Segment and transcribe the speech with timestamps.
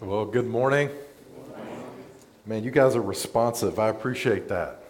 [0.00, 0.90] Well, good morning.
[2.46, 3.80] Man, you guys are responsive.
[3.80, 4.84] I appreciate that.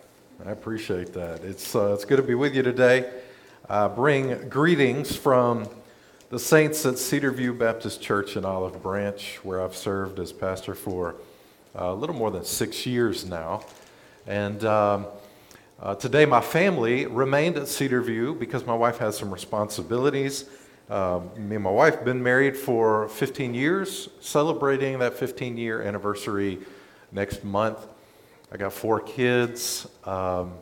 [0.44, 1.42] I appreciate that.
[1.44, 3.10] It's, uh, it's good to be with you today.
[3.70, 5.66] Uh, bring greetings from
[6.28, 10.74] the saints at Cedar View Baptist Church in Olive Branch, where I've served as pastor
[10.74, 11.14] for
[11.74, 13.62] uh, a little more than six years now.
[14.26, 15.06] And um,
[15.80, 20.44] uh, today, my family remained at Cedar View because my wife has some responsibilities.
[20.90, 26.60] Um, me and my wife been married for 15 years, celebrating that 15 year anniversary
[27.12, 27.86] next month.
[28.50, 30.54] I got four kids, um,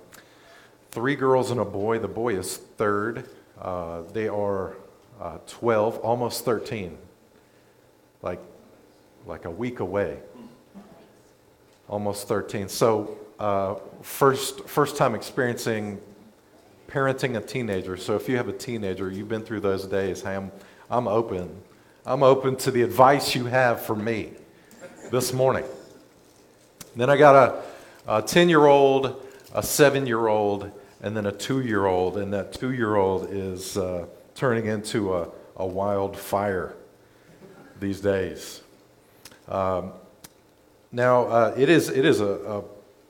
[0.91, 2.01] three girls and a boy.
[2.01, 3.31] The boy is third.
[3.61, 4.77] Uh, they are
[5.21, 6.99] uh, 12, almost 13,
[8.23, 8.41] like,
[9.27, 10.19] like a week away.
[11.89, 12.69] Almost 13.
[12.69, 16.01] So, uh, first, first time experiencing
[16.97, 17.95] parenting a teenager.
[17.99, 20.51] So if you have a teenager, you've been through those days, hey, I'm,
[20.89, 21.55] I'm open.
[22.07, 24.33] I'm open to the advice you have for me
[25.11, 25.67] this morning.
[26.95, 27.63] Then I got
[28.09, 29.23] a 10 year old,
[29.53, 30.71] a seven year old,
[31.03, 32.17] and then a two year old.
[32.17, 36.77] And that two year old is uh, turning into a, a wildfire
[37.79, 38.63] these days.
[39.49, 39.93] Um,
[40.93, 42.63] now, uh, it is, it is a, a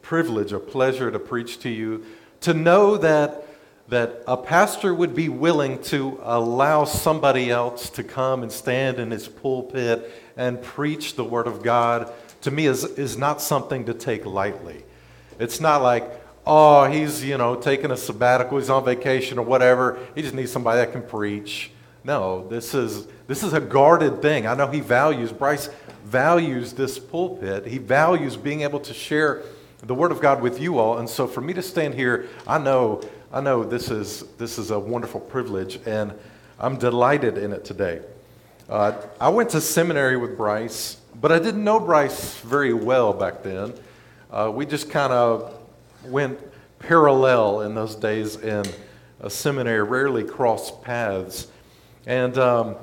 [0.02, 2.04] privilege, a pleasure to preach to you,
[2.40, 3.44] to know that
[3.88, 9.10] that a pastor would be willing to allow somebody else to come and stand in
[9.10, 12.12] his pulpit and preach the Word of God,
[12.42, 14.84] to me, is, is not something to take lightly.
[15.38, 16.10] It's not like,
[16.44, 19.98] oh, he's, you know, taking a sabbatical, he's on vacation or whatever.
[20.14, 21.70] He just needs somebody that can preach.
[22.02, 24.46] No, this is, this is a guarded thing.
[24.46, 25.68] I know he values, Bryce
[26.04, 27.66] values this pulpit.
[27.66, 29.42] He values being able to share
[29.82, 30.98] the Word of God with you all.
[30.98, 34.70] And so for me to stand here, I know I know this is, this is
[34.70, 36.14] a wonderful privilege, and
[36.60, 38.00] I'm delighted in it today.
[38.68, 43.42] Uh, I went to seminary with Bryce, but I didn't know Bryce very well back
[43.42, 43.74] then.
[44.30, 45.60] Uh, we just kind of
[46.04, 46.38] went
[46.78, 48.64] parallel in those days in
[49.20, 51.48] a seminary, rarely crossed paths.
[52.06, 52.76] And, um,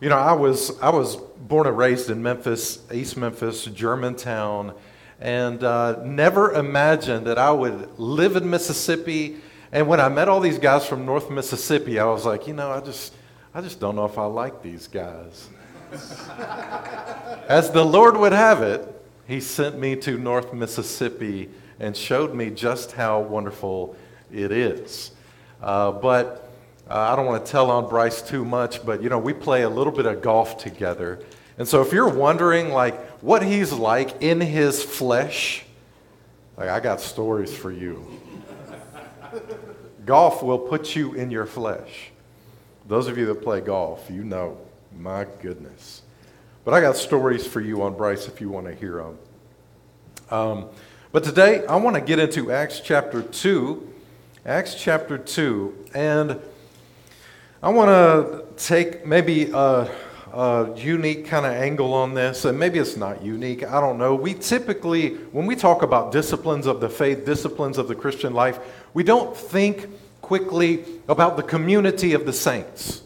[0.00, 4.72] you know, I was, I was born and raised in Memphis, East Memphis, Germantown,
[5.20, 9.36] and uh, never imagined that I would live in Mississippi
[9.72, 12.70] and when I met all these guys from North Mississippi, I was like, you know,
[12.70, 13.14] I just,
[13.54, 15.48] I just don't know if I like these guys.
[17.48, 18.88] As the Lord would have it,
[19.26, 21.48] He sent me to North Mississippi
[21.80, 23.96] and showed me just how wonderful
[24.30, 25.12] it is.
[25.62, 26.50] Uh, but
[26.90, 29.62] uh, I don't want to tell on Bryce too much, but you know, we play
[29.62, 31.20] a little bit of golf together.
[31.56, 35.64] And so if you're wondering like what he's like in his flesh,
[36.56, 38.20] like I got stories for you.
[40.04, 42.10] Golf will put you in your flesh.
[42.86, 44.58] Those of you that play golf, you know,
[44.98, 46.02] my goodness.
[46.64, 49.18] But I got stories for you on Bryce if you want to hear them.
[50.30, 50.68] Um,
[51.12, 53.92] but today, I want to get into Acts chapter 2.
[54.46, 55.86] Acts chapter 2.
[55.94, 56.40] And
[57.62, 59.90] I want to take maybe a,
[60.32, 63.62] a unique kind of angle on this, and maybe it's not unique.
[63.62, 64.14] I don't know.
[64.14, 68.58] We typically, when we talk about disciplines of the faith, disciplines of the Christian life,
[68.94, 69.88] we don't think
[70.20, 73.02] quickly about the community of the saints.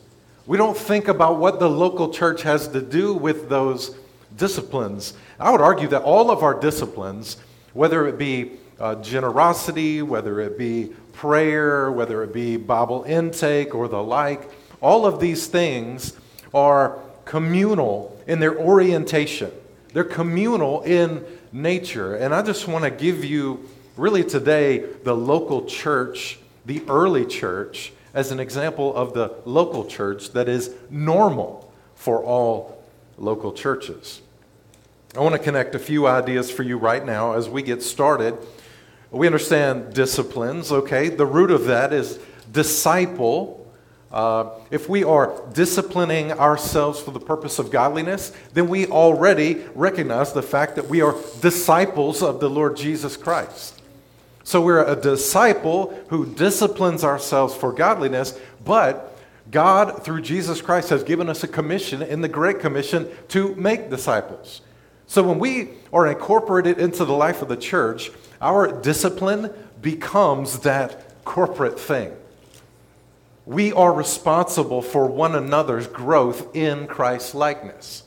[0.46, 3.96] We don't think about what the local church has to do with those
[4.36, 5.14] disciplines.
[5.40, 7.36] I would argue that all of our disciplines,
[7.72, 13.88] whether it be uh, generosity, whether it be prayer, whether it be Bible intake or
[13.88, 16.12] the like, all of these things
[16.54, 19.50] are communal in their orientation.
[19.92, 22.16] They're communal in nature.
[22.16, 27.92] And I just want to give you really today the local church, the early church,
[28.14, 32.82] as an example of the local church that is normal for all
[33.18, 34.22] local churches.
[35.14, 38.36] I want to connect a few ideas for you right now as we get started.
[39.10, 41.08] We understand disciplines, okay?
[41.08, 42.18] The root of that is
[42.52, 43.66] disciple.
[44.12, 50.32] Uh, if we are disciplining ourselves for the purpose of godliness, then we already recognize
[50.32, 53.80] the fact that we are disciples of the Lord Jesus Christ.
[54.46, 59.18] So we're a disciple who disciplines ourselves for godliness, but
[59.50, 63.90] God, through Jesus Christ, has given us a commission in the Great Commission to make
[63.90, 64.60] disciples.
[65.08, 69.50] So when we are incorporated into the life of the church, our discipline
[69.82, 72.12] becomes that corporate thing.
[73.46, 78.04] We are responsible for one another's growth in Christ's likeness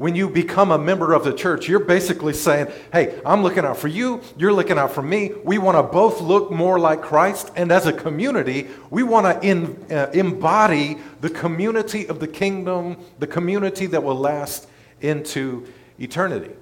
[0.00, 3.76] when you become a member of the church, you're basically saying, hey, I'm looking out
[3.76, 5.32] for you, you're looking out for me.
[5.44, 9.94] We want to both look more like Christ, and as a community, we want to
[9.94, 14.68] uh, embody the community of the kingdom, the community that will last
[15.02, 15.66] into
[15.98, 16.54] eternity.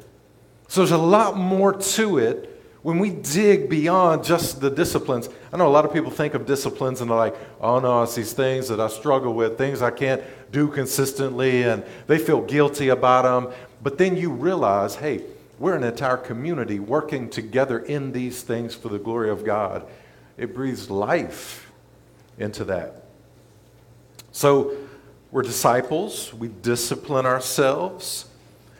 [0.67, 2.57] So there's a lot more to it
[2.88, 5.29] when we dig beyond just the disciplines.
[5.52, 8.14] I know a lot of people think of disciplines and they're like, oh no, it's
[8.14, 12.88] these things that I struggle with, things I can't do consistently, and they feel guilty
[12.88, 13.52] about them.
[13.82, 15.20] But then you realize, hey,
[15.58, 19.87] we're an entire community working together in these things for the glory of God.
[20.38, 21.70] It breathes life
[22.38, 23.05] into that.
[24.32, 24.75] So
[25.31, 28.25] we're disciples, we discipline ourselves.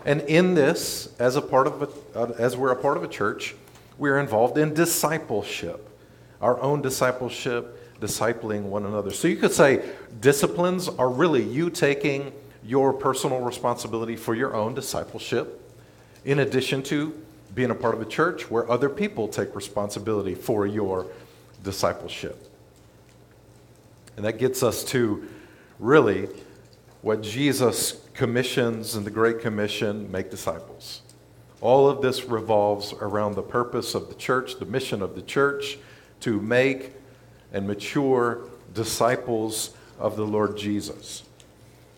[0.07, 1.83] And in this, as, a part of
[2.17, 3.55] a, as we're a part of a church,
[3.99, 5.89] we're involved in discipleship,
[6.41, 9.11] our own discipleship, discipling one another.
[9.11, 9.85] So you could say
[10.21, 12.33] disciplines are really you taking
[12.65, 15.61] your personal responsibility for your own discipleship,
[16.25, 17.21] in addition to
[17.55, 21.07] being a part of a church where other people take responsibility for your
[21.65, 22.51] discipleship.
[24.17, 25.29] And that gets us to
[25.79, 26.29] really
[27.03, 31.03] what Jesus commissions in the Great Commission make disciples.
[31.61, 35.79] All of this revolves around the purpose of the church, the mission of the church,
[36.21, 36.93] to make
[37.53, 38.45] and mature
[38.75, 41.25] disciples of the Lord Jesus.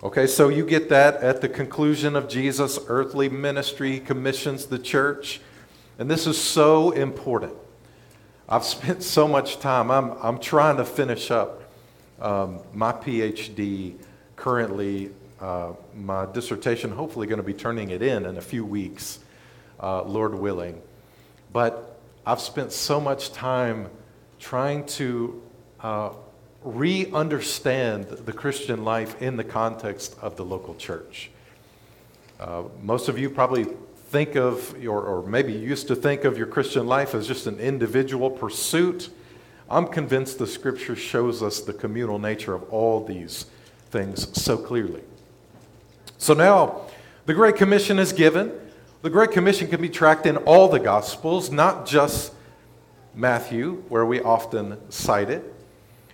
[0.02, 4.78] Okay, so you get that at the conclusion of Jesus' earthly ministry, he commissions the
[4.78, 5.42] church.
[5.98, 7.52] And this is so important.
[8.48, 11.62] I've spent so much time, I'm, I'm trying to finish up
[12.18, 13.96] um, my PhD
[14.36, 19.18] currently, uh, my dissertation, hopefully, going to be turning it in in a few weeks
[19.82, 20.80] uh, Lord willing.
[21.52, 23.88] But I've spent so much time
[24.38, 25.42] trying to
[25.80, 26.10] uh,
[26.62, 31.30] re understand the Christian life in the context of the local church.
[32.38, 33.66] Uh, most of you probably
[34.10, 37.58] think of, or, or maybe used to think of your Christian life as just an
[37.60, 39.10] individual pursuit.
[39.68, 43.46] I'm convinced the scripture shows us the communal nature of all these
[43.90, 45.02] things so clearly.
[46.18, 46.82] So now
[47.26, 48.52] the Great Commission is given.
[49.02, 52.34] The Great Commission can be tracked in all the Gospels, not just
[53.14, 55.54] Matthew, where we often cite it.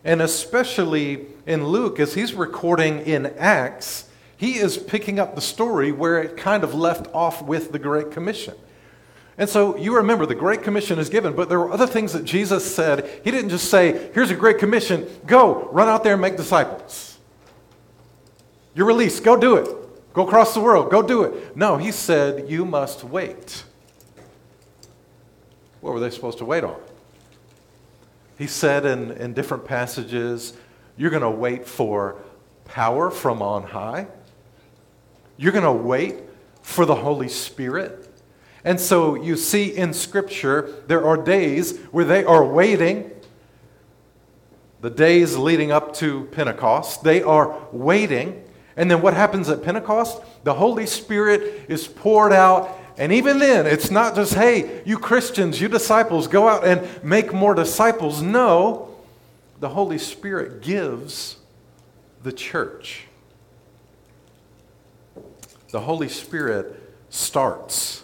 [0.05, 5.91] And especially in Luke, as he's recording in Acts, he is picking up the story
[5.91, 8.55] where it kind of left off with the Great Commission.
[9.37, 12.25] And so you remember the Great Commission is given, but there were other things that
[12.25, 13.21] Jesus said.
[13.25, 17.19] He didn't just say, Here's a Great Commission, go, run out there and make disciples.
[18.77, 19.86] You're released, go do it.
[20.17, 20.91] Go across the world.
[20.91, 21.55] Go do it.
[21.59, 23.65] No, he said, You must wait.
[25.83, 26.81] What were they supposed to wait on?
[28.39, 30.55] He said in, in different passages,
[30.97, 32.17] You're going to wait for
[32.65, 34.07] power from on high.
[35.37, 36.15] You're going to wait
[36.63, 38.11] for the Holy Spirit.
[38.65, 43.11] And so you see in Scripture, there are days where they are waiting.
[44.81, 48.45] The days leading up to Pentecost, they are waiting
[48.77, 50.21] and then what happens at Pentecost?
[50.45, 52.79] The Holy Spirit is poured out.
[52.99, 57.33] And even then, it's not just, hey, you Christians, you disciples, go out and make
[57.33, 58.23] more disciples.
[58.23, 58.95] No,
[59.61, 61.37] the Holy Spirit gives
[62.23, 63.05] the church.
[65.71, 68.03] The Holy Spirit starts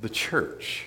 [0.00, 0.86] the church.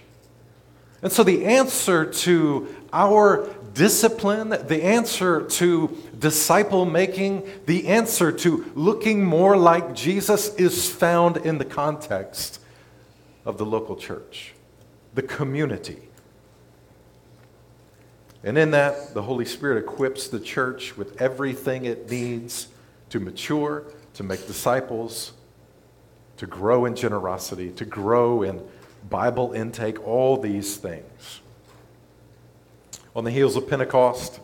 [1.02, 8.72] And so the answer to our discipline, the answer to disciple making, the answer to
[8.76, 12.62] looking more like Jesus is found in the context
[13.44, 14.54] of the local church,
[15.14, 16.02] the community.
[18.44, 22.70] And in that, the Holy Spirit equips the church with everything it needs
[23.10, 25.34] to mature, to make disciples,
[26.38, 28.62] to grow in generosity, to grow in
[29.10, 31.42] Bible intake, all these things
[33.16, 34.40] on the heels of Pentecost.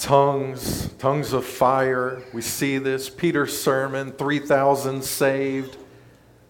[0.00, 2.22] Tongues, tongues of fire.
[2.32, 3.10] We see this.
[3.10, 5.76] Peter's sermon, 3,000 saved.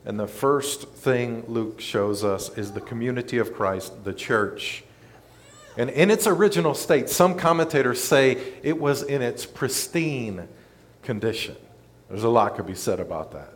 [0.04, 4.85] And the first thing Luke shows us is the community of Christ, the church.
[5.76, 10.47] And in its original state, some commentators say it was in its pristine
[11.02, 11.57] condition.
[12.09, 13.54] There's a lot could be said about that.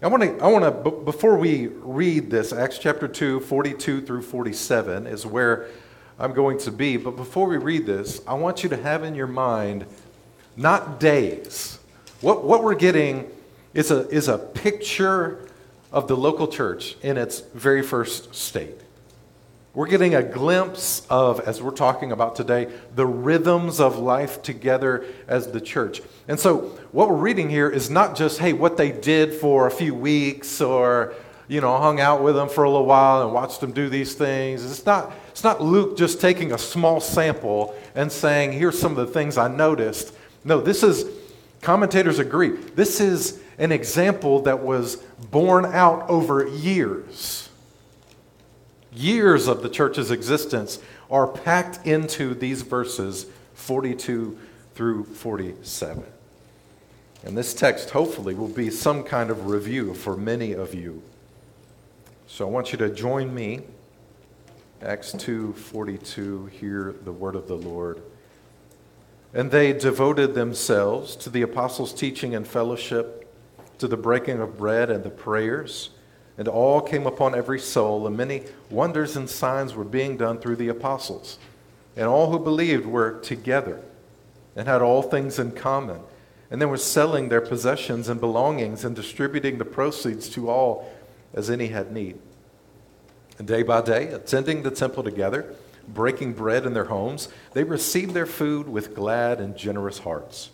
[0.00, 4.22] I want to, I want to, before we read this, Acts chapter 2, 42 through
[4.22, 5.68] 47 is where
[6.18, 6.96] I'm going to be.
[6.96, 9.86] But before we read this, I want you to have in your mind
[10.56, 11.78] not days.
[12.20, 13.30] What, what we're getting
[13.74, 15.48] is a, is a picture
[15.92, 18.80] of the local church in its very first state.
[19.74, 25.04] We're getting a glimpse of, as we're talking about today, the rhythms of life together
[25.26, 26.00] as the church.
[26.28, 29.72] And so, what we're reading here is not just, hey, what they did for a
[29.72, 31.14] few weeks or,
[31.48, 34.14] you know, hung out with them for a little while and watched them do these
[34.14, 34.64] things.
[34.64, 39.04] It's not, it's not Luke just taking a small sample and saying, here's some of
[39.04, 40.14] the things I noticed.
[40.44, 41.06] No, this is,
[41.60, 44.94] commentators agree, this is an example that was
[45.32, 47.48] borne out over years.
[48.92, 50.78] Years of the church's existence
[51.10, 54.38] are packed into these verses 42
[54.76, 56.04] through 47.
[57.24, 61.02] And this text, hopefully, will be some kind of review for many of you.
[62.28, 63.62] So I want you to join me.
[64.84, 68.02] Acts 2:42 hear the word of the Lord.
[69.32, 73.26] And they devoted themselves to the apostles' teaching and fellowship,
[73.78, 75.88] to the breaking of bread and the prayers.
[76.36, 80.56] And all came upon every soul, and many wonders and signs were being done through
[80.56, 81.38] the apostles.
[81.96, 83.80] And all who believed were together
[84.54, 86.00] and had all things in common.
[86.50, 90.92] And they were selling their possessions and belongings and distributing the proceeds to all
[91.32, 92.18] as any had need.
[93.42, 95.54] Day by day, attending the temple together,
[95.88, 100.50] breaking bread in their homes, they received their food with glad and generous hearts,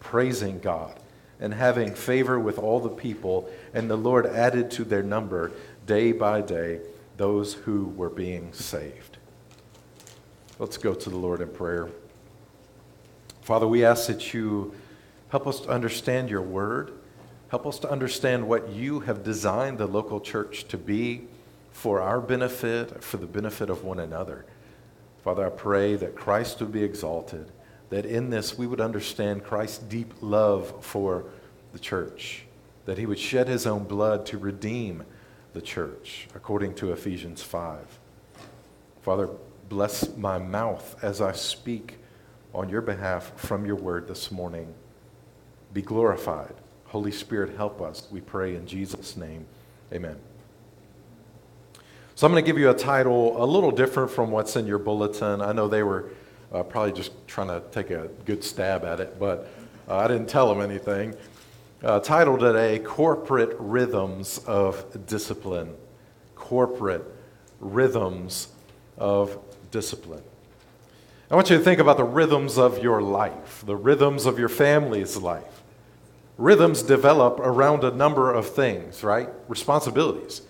[0.00, 0.98] praising God
[1.40, 3.48] and having favor with all the people.
[3.74, 5.52] And the Lord added to their number
[5.86, 6.80] day by day
[7.16, 9.18] those who were being saved.
[10.58, 11.88] Let's go to the Lord in prayer.
[13.42, 14.74] Father, we ask that you
[15.28, 16.92] help us to understand your word.
[17.48, 21.28] Help us to understand what you have designed the local church to be
[21.78, 24.44] for our benefit, for the benefit of one another.
[25.22, 27.52] Father, I pray that Christ would be exalted,
[27.90, 31.26] that in this we would understand Christ's deep love for
[31.72, 32.42] the church,
[32.84, 35.04] that he would shed his own blood to redeem
[35.52, 37.78] the church, according to Ephesians 5.
[39.02, 39.28] Father,
[39.68, 41.98] bless my mouth as I speak
[42.52, 44.74] on your behalf from your word this morning.
[45.72, 46.54] Be glorified.
[46.86, 48.08] Holy Spirit, help us.
[48.10, 49.46] We pray in Jesus' name.
[49.92, 50.27] Amen.
[52.18, 54.80] So I'm going to give you a title a little different from what's in your
[54.80, 55.40] bulletin.
[55.40, 56.10] I know they were
[56.52, 59.48] uh, probably just trying to take a good stab at it, but
[59.88, 61.14] uh, I didn't tell them anything.
[61.80, 65.76] Uh, titled today, Corporate Rhythms of Discipline.
[66.34, 67.04] Corporate
[67.60, 68.48] Rhythms
[68.96, 69.38] of
[69.70, 70.24] Discipline.
[71.30, 74.48] I want you to think about the rhythms of your life, the rhythms of your
[74.48, 75.62] family's life.
[76.36, 79.28] Rhythms develop around a number of things, right?
[79.46, 80.42] Responsibilities.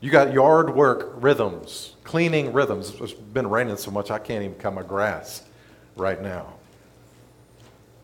[0.00, 2.94] You got yard work rhythms, cleaning rhythms.
[3.00, 5.42] It's been raining so much I can't even cut my grass
[5.94, 6.54] right now.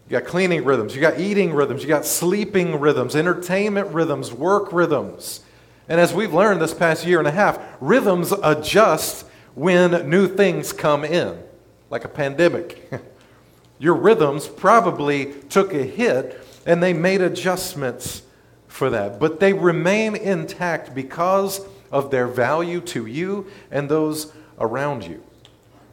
[0.08, 4.72] You got cleaning rhythms, you got eating rhythms, you got sleeping rhythms, entertainment rhythms, work
[4.72, 5.40] rhythms.
[5.88, 10.72] And as we've learned this past year and a half, rhythms adjust when new things
[10.72, 11.42] come in,
[11.90, 12.90] like a pandemic.
[13.78, 18.22] Your rhythms probably took a hit and they made adjustments
[18.68, 25.04] for that, but they remain intact because of their value to you and those around
[25.04, 25.22] you.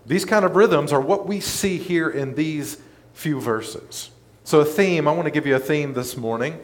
[0.06, 2.78] These kind of rhythms are what we see here in these
[3.14, 4.12] few verses.
[4.44, 6.60] So, a theme, I want to give you a theme this morning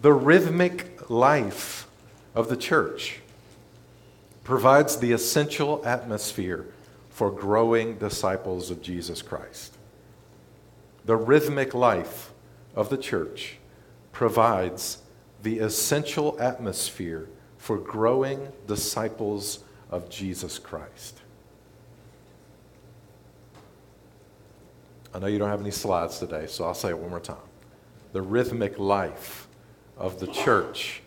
[0.00, 1.86] the rhythmic life
[2.34, 3.20] of the church
[4.42, 6.66] provides the essential atmosphere
[7.10, 9.76] for growing disciples of Jesus Christ.
[11.04, 12.32] The rhythmic life
[12.74, 13.58] of the church
[14.10, 14.98] provides
[15.42, 17.28] the essential atmosphere
[17.62, 21.20] for growing disciples of Jesus Christ.
[25.14, 27.36] I know you don't have any slides today, so I'll say it one more time.
[28.14, 29.46] The rhythmic life
[29.96, 31.02] of the church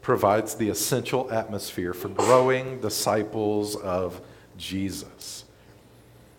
[0.00, 4.22] provides the essential atmosphere for growing disciples of
[4.56, 5.44] Jesus.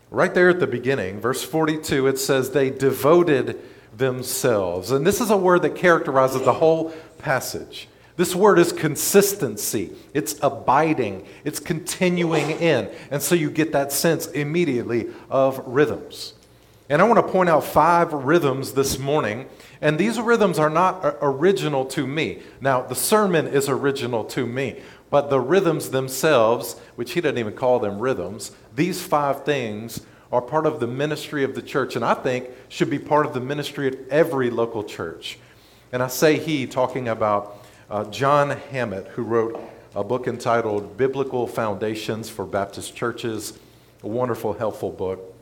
[0.10, 3.62] Right there at the beginning, verse 42, it says, They devoted
[3.96, 4.90] themselves.
[4.90, 7.88] And this is a word that characterizes the whole passage.
[8.20, 9.92] This word is consistency.
[10.14, 11.26] It's abiding.
[11.46, 12.90] It's continuing in.
[13.12, 16.34] And so you get that sense immediately of rhythms.
[16.90, 19.48] And I want to point out five rhythms this morning.
[19.80, 22.42] And these rhythms are not original to me.
[22.60, 27.54] Now, the sermon is original to me, but the rhythms themselves, which he doesn't even
[27.54, 32.04] call them rhythms, these five things are part of the ministry of the church, and
[32.04, 35.40] I think should be part of the ministry of every local church.
[35.94, 37.59] And I say he, talking about
[37.90, 39.60] uh, John Hammett, who wrote
[39.96, 43.58] a book entitled Biblical Foundations for Baptist Churches,
[44.04, 45.36] a wonderful, helpful book.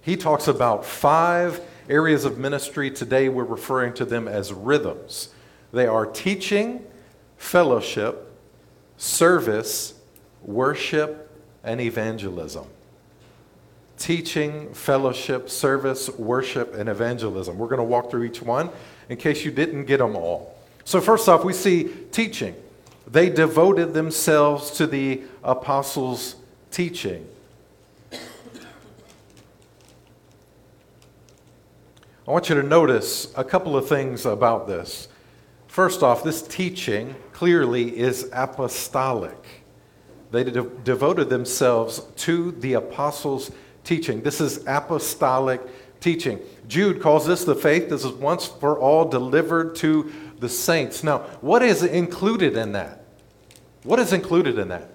[0.00, 2.90] He talks about five areas of ministry.
[2.90, 5.30] Today we're referring to them as rhythms.
[5.72, 6.84] They are teaching,
[7.36, 8.30] fellowship,
[8.96, 9.94] service,
[10.42, 11.30] worship,
[11.64, 12.66] and evangelism.
[13.98, 17.58] Teaching, fellowship, service, worship, and evangelism.
[17.58, 18.70] We're going to walk through each one
[19.08, 20.53] in case you didn't get them all.
[20.84, 22.54] So, first off, we see teaching.
[23.06, 26.36] They devoted themselves to the apostles'
[26.70, 27.28] teaching.
[32.26, 35.08] I want you to notice a couple of things about this.
[35.66, 39.64] First off, this teaching clearly is apostolic.
[40.30, 43.50] They de- devoted themselves to the apostles'
[43.84, 44.22] teaching.
[44.22, 45.60] This is apostolic
[46.00, 46.40] teaching.
[46.66, 51.02] Jude calls this the faith that is once for all delivered to the saints.
[51.02, 53.04] Now, what is included in that?
[53.82, 54.90] What is included in that?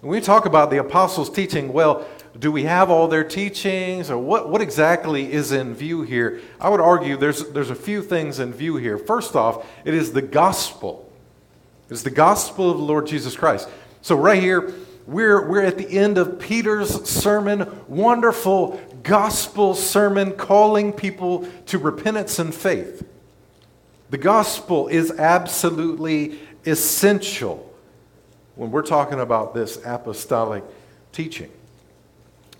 [0.00, 2.06] When we talk about the apostles' teaching, well,
[2.38, 6.40] do we have all their teachings or what, what exactly is in view here?
[6.60, 8.98] I would argue there's, there's a few things in view here.
[8.98, 11.10] First off, it is the gospel.
[11.88, 13.68] It's the gospel of the Lord Jesus Christ.
[14.02, 14.74] So, right here,
[15.06, 22.38] we're, we're at the end of Peter's sermon, wonderful gospel sermon calling people to repentance
[22.38, 23.06] and faith.
[24.10, 27.74] The gospel is absolutely essential
[28.54, 30.64] when we're talking about this apostolic
[31.12, 31.50] teaching.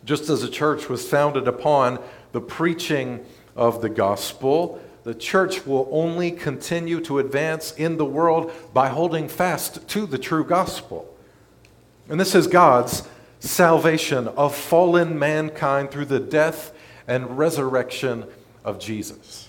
[0.04, 2.00] Just as the church was founded upon
[2.32, 3.24] the preaching
[3.54, 9.28] of the gospel, the church will only continue to advance in the world by holding
[9.28, 11.12] fast to the true gospel.
[12.08, 13.02] And this is God's
[13.38, 16.72] salvation of fallen mankind through the death
[17.06, 18.26] and resurrection
[18.64, 19.48] of Jesus.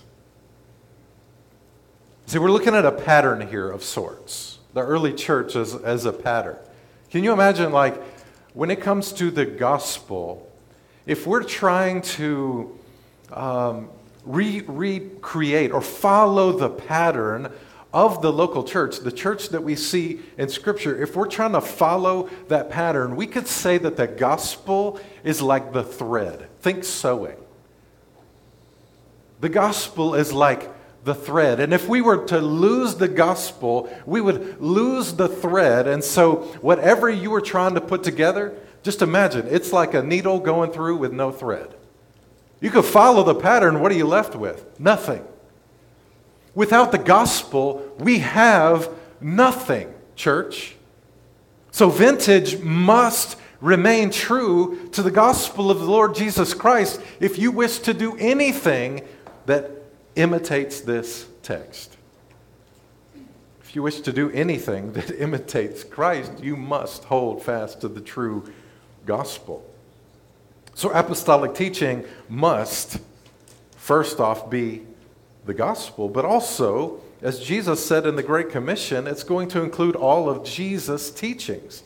[2.28, 4.58] See, we're looking at a pattern here of sorts.
[4.74, 6.58] The early church as, as a pattern.
[7.10, 7.98] Can you imagine, like,
[8.52, 10.46] when it comes to the gospel,
[11.06, 12.78] if we're trying to
[13.32, 13.88] um,
[14.26, 17.50] re- recreate or follow the pattern
[17.94, 21.62] of the local church, the church that we see in Scripture, if we're trying to
[21.62, 26.46] follow that pattern, we could say that the gospel is like the thread.
[26.60, 27.38] Think sewing.
[29.40, 30.74] The gospel is like
[31.08, 31.58] the thread.
[31.58, 35.88] And if we were to lose the gospel, we would lose the thread.
[35.88, 40.38] And so, whatever you were trying to put together, just imagine it's like a needle
[40.38, 41.74] going through with no thread.
[42.60, 44.78] You could follow the pattern, what are you left with?
[44.78, 45.24] Nothing.
[46.54, 50.76] Without the gospel, we have nothing, church.
[51.70, 57.50] So, vintage must remain true to the gospel of the Lord Jesus Christ if you
[57.50, 59.00] wish to do anything
[59.46, 59.77] that
[60.18, 61.96] imitates this text.
[63.62, 68.00] If you wish to do anything that imitates Christ, you must hold fast to the
[68.00, 68.50] true
[69.06, 69.64] gospel.
[70.74, 72.98] So, apostolic teaching must,
[73.76, 74.82] first off, be
[75.44, 79.96] the gospel, but also, as Jesus said in the Great Commission, it's going to include
[79.96, 81.82] all of Jesus' teachings.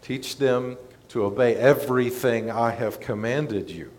[0.00, 3.90] Teach them to obey everything I have commanded you.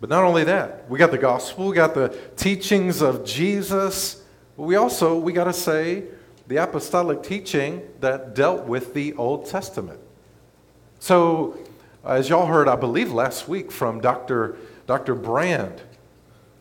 [0.00, 4.22] But not only that, we got the gospel, we got the teachings of Jesus,
[4.56, 6.04] but we also, we got to say,
[6.48, 10.00] the apostolic teaching that dealt with the Old Testament.
[10.98, 11.56] So,
[12.04, 14.56] as y'all heard, I believe last week from Dr.
[14.86, 15.14] Dr.
[15.14, 15.80] Brand,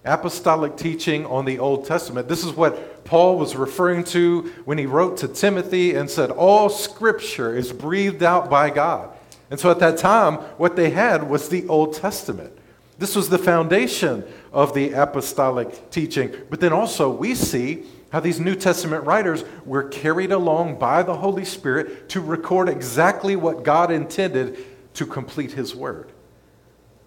[0.06, 2.28] apostolic teaching on the Old Testament.
[2.28, 6.70] This is what Paul was referring to when he wrote to Timothy and said, All
[6.70, 9.10] scripture is breathed out by God.
[9.50, 12.54] And so at that time, what they had was the Old Testament.
[13.00, 16.36] This was the foundation of the apostolic teaching.
[16.50, 21.16] But then also, we see how these New Testament writers were carried along by the
[21.16, 24.58] Holy Spirit to record exactly what God intended
[24.96, 26.12] to complete His Word.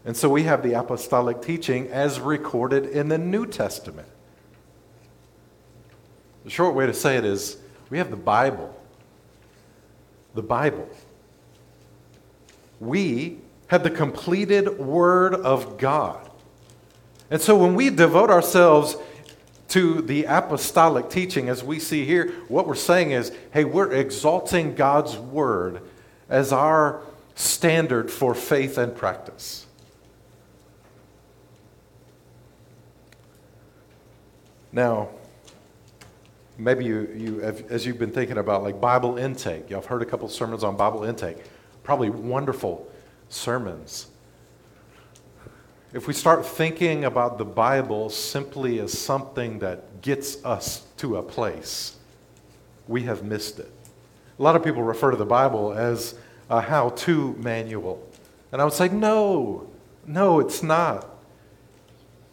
[0.07, 4.09] And so we have the apostolic teaching as recorded in the New Testament.
[6.44, 7.59] The short way to say it is
[7.90, 8.74] we have the Bible.
[10.35, 10.88] The Bible.
[12.81, 13.41] We
[13.73, 16.31] have the completed Word of God.
[17.31, 18.99] And so when we devote ourselves
[19.69, 24.75] to the apostolic teaching, as we see here, what we're saying is hey, we're exalting
[24.75, 25.81] God's Word
[26.29, 27.01] as our
[27.35, 29.67] standard for faith and practice.
[34.71, 35.09] Now,
[36.59, 40.03] maybe you, you have, as you've been thinking about like Bible intake, y'all have heard
[40.03, 41.39] a couple sermons on Bible intake,
[41.83, 42.91] probably wonderful
[43.33, 44.09] sermons.
[45.92, 51.23] If we start thinking about the Bible simply as something that gets us to a
[51.23, 51.97] place,
[52.88, 53.71] we have missed it.
[54.38, 56.14] A lot of people refer to the Bible as
[56.49, 58.07] a how to manual.
[58.53, 59.68] And I would say, no,
[60.07, 61.09] no, it's not.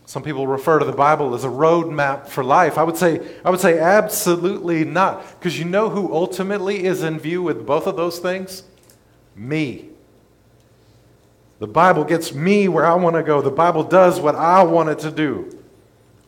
[0.05, 2.77] Some people refer to the Bible as a roadmap for life.
[2.77, 5.39] I would say, I would say absolutely not.
[5.39, 8.63] Because you know who ultimately is in view with both of those things?
[9.35, 9.89] Me.
[11.59, 13.41] The Bible gets me where I want to go.
[13.41, 15.57] The Bible does what I want it to do.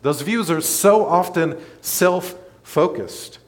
[0.02, 3.38] Those views are so often self focused.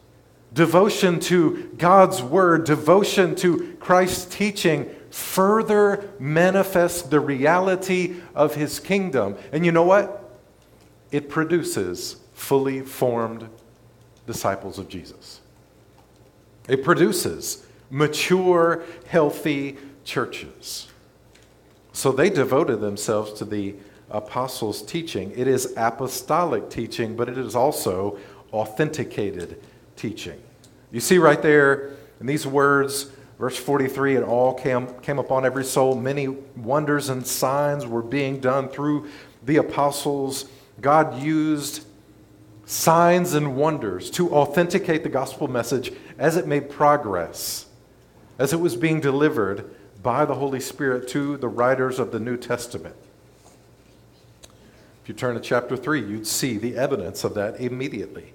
[0.53, 9.37] Devotion to God's Word, devotion to Christ's teaching further manifests the reality of His kingdom.
[9.53, 10.25] And you know what?
[11.15, 13.49] it produces fully formed
[14.27, 15.41] disciples of Jesus.
[16.69, 20.89] It produces mature, healthy churches.
[21.95, 23.77] So they devoted themselves to the
[24.11, 25.33] apostles' teaching.
[25.37, 28.19] It is apostolic teaching, but it is also
[28.53, 29.63] authenticated
[29.95, 30.43] teaching.
[30.91, 35.65] You see right there in these words, verse 43 it all came, came upon every
[35.65, 35.95] soul.
[35.95, 39.09] Many wonders and signs were being done through
[39.45, 40.47] the apostles.
[40.81, 41.87] God used
[42.67, 47.67] signs and wonders to authenticate the gospel message as it made progress,
[48.37, 49.71] as it was being delivered
[50.05, 52.95] by the Holy Spirit to the writers of the New Testament.
[55.03, 58.35] If you turn to chapter 3, you'd see the evidence of that immediately.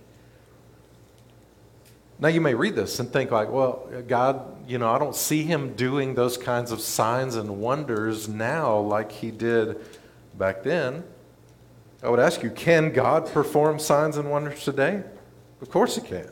[2.19, 5.43] Now, you may read this and think, like, well, God, you know, I don't see
[5.43, 9.79] him doing those kinds of signs and wonders now like he did
[10.38, 11.03] back then.
[12.03, 15.03] I would ask you, can God perform signs and wonders today?
[15.62, 16.29] Of course he can.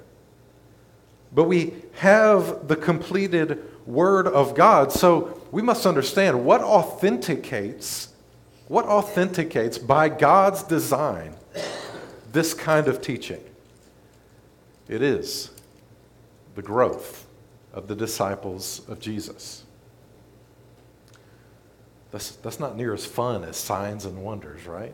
[1.31, 8.09] But we have the completed Word of God, so we must understand what authenticates,
[8.67, 11.33] what authenticates by God's design
[12.33, 13.41] this kind of teaching.
[14.87, 15.49] It is
[16.55, 17.25] the growth
[17.73, 19.63] of the disciples of Jesus.
[22.11, 24.93] That's, that's not near as fun as signs and wonders, right?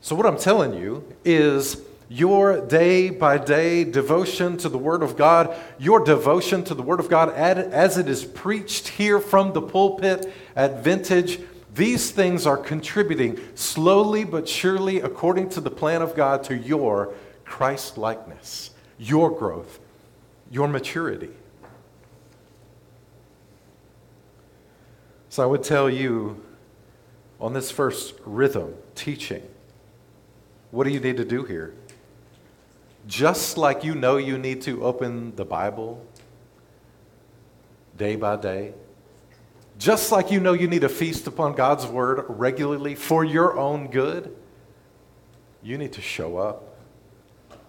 [0.00, 5.16] So, what I'm telling you is your day by day devotion to the Word of
[5.16, 9.62] God, your devotion to the Word of God as it is preached here from the
[9.62, 11.40] pulpit at Vintage,
[11.74, 17.12] these things are contributing slowly but surely, according to the plan of God, to your
[17.44, 19.78] Christ likeness your growth,
[20.50, 21.30] your maturity.
[25.28, 26.42] So I would tell you
[27.40, 29.42] on this first rhythm, teaching,
[30.70, 31.74] what do you need to do here?
[33.06, 36.04] Just like you know you need to open the Bible
[37.96, 38.74] day by day,
[39.78, 43.88] just like you know you need to feast upon God's word regularly for your own
[43.88, 44.34] good,
[45.62, 46.76] you need to show up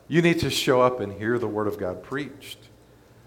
[0.08, 2.58] you need to show up and hear the Word of God preached.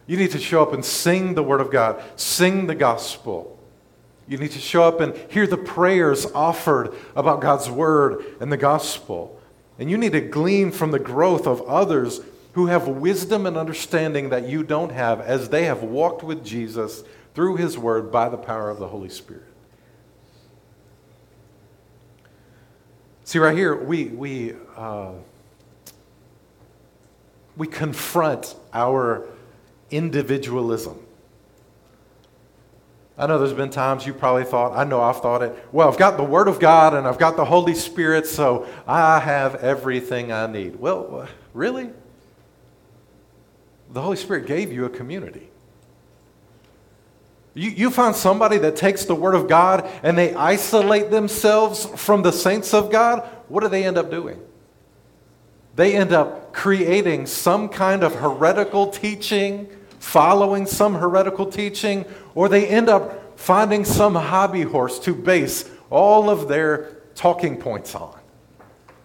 [0.06, 3.58] You need to show up and sing the Word of God, sing the gospel.
[4.26, 8.56] You need to show up and hear the prayers offered about God's Word and the
[8.56, 9.39] gospel.
[9.80, 12.20] And you need to glean from the growth of others
[12.52, 17.02] who have wisdom and understanding that you don't have as they have walked with Jesus
[17.34, 19.44] through His Word by the power of the Holy Spirit.
[23.24, 25.12] See, right here, we, we, uh,
[27.56, 29.26] we confront our
[29.90, 30.98] individualism.
[33.20, 35.98] I know there's been times you probably thought, I know I've thought it, well, I've
[35.98, 40.32] got the Word of God and I've got the Holy Spirit, so I have everything
[40.32, 40.76] I need.
[40.76, 41.90] Well, uh, really?
[43.90, 45.50] The Holy Spirit gave you a community.
[47.52, 52.22] You, you find somebody that takes the Word of God and they isolate themselves from
[52.22, 54.40] the saints of God, what do they end up doing?
[55.76, 59.68] They end up creating some kind of heretical teaching,
[60.00, 66.28] following some heretical teaching, or they end up finding some hobby horse to base all
[66.28, 68.18] of their talking points on.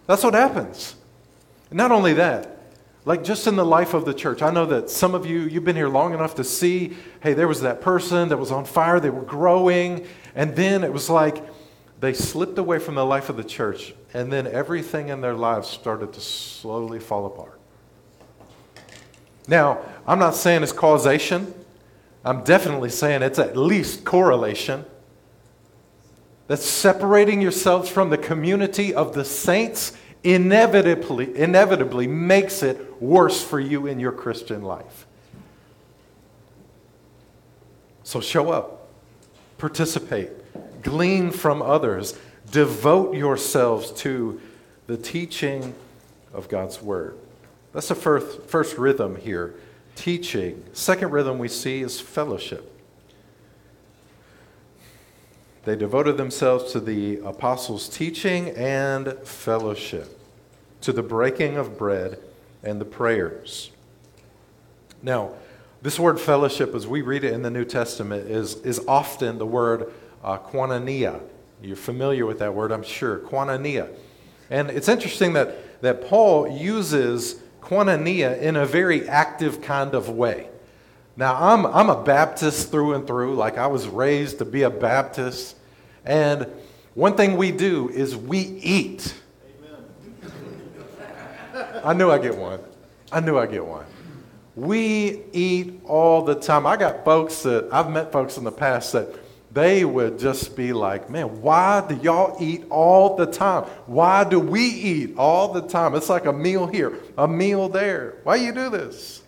[0.06, 0.96] That's what happens.
[1.70, 2.58] Not only that,
[3.04, 5.64] like just in the life of the church, I know that some of you, you've
[5.64, 8.98] been here long enough to see, hey, there was that person that was on fire,
[8.98, 11.42] they were growing, and then it was like
[12.00, 15.68] they slipped away from the life of the church, and then everything in their lives
[15.68, 17.55] started to slowly fall apart.
[19.48, 21.54] Now, I'm not saying it's causation.
[22.24, 24.84] I'm definitely saying it's at least correlation.
[26.48, 33.60] That separating yourselves from the community of the saints inevitably, inevitably makes it worse for
[33.60, 35.06] you in your Christian life.
[38.02, 38.88] So show up,
[39.58, 40.30] participate,
[40.82, 42.18] glean from others,
[42.50, 44.40] devote yourselves to
[44.86, 45.74] the teaching
[46.32, 47.18] of God's Word.
[47.76, 49.54] That's the first, first rhythm here
[49.96, 50.64] teaching.
[50.72, 52.72] Second rhythm we see is fellowship.
[55.66, 60.18] They devoted themselves to the apostles' teaching and fellowship,
[60.80, 62.18] to the breaking of bread
[62.62, 63.70] and the prayers.
[65.02, 65.34] Now,
[65.82, 69.44] this word fellowship, as we read it in the New Testament, is, is often the
[69.44, 69.92] word
[70.24, 71.20] uh, koinonia.
[71.60, 73.94] You're familiar with that word, I'm sure, koinonia.
[74.48, 80.48] And it's interesting that, that Paul uses koinonia in a very active kind of way.
[81.16, 84.70] Now, I'm, I'm a Baptist through and through, like I was raised to be a
[84.70, 85.56] Baptist.
[86.04, 86.46] And
[86.94, 89.14] one thing we do is we eat.
[91.82, 92.60] I knew I get one.
[93.10, 93.86] I knew I get one.
[94.54, 96.66] We eat all the time.
[96.66, 99.08] I got folks that I've met folks in the past that
[99.56, 103.64] they would just be like, man, why do y'all eat all the time?
[103.86, 105.94] Why do we eat all the time?
[105.94, 108.16] It's like a meal here, a meal there.
[108.22, 109.22] Why you do this?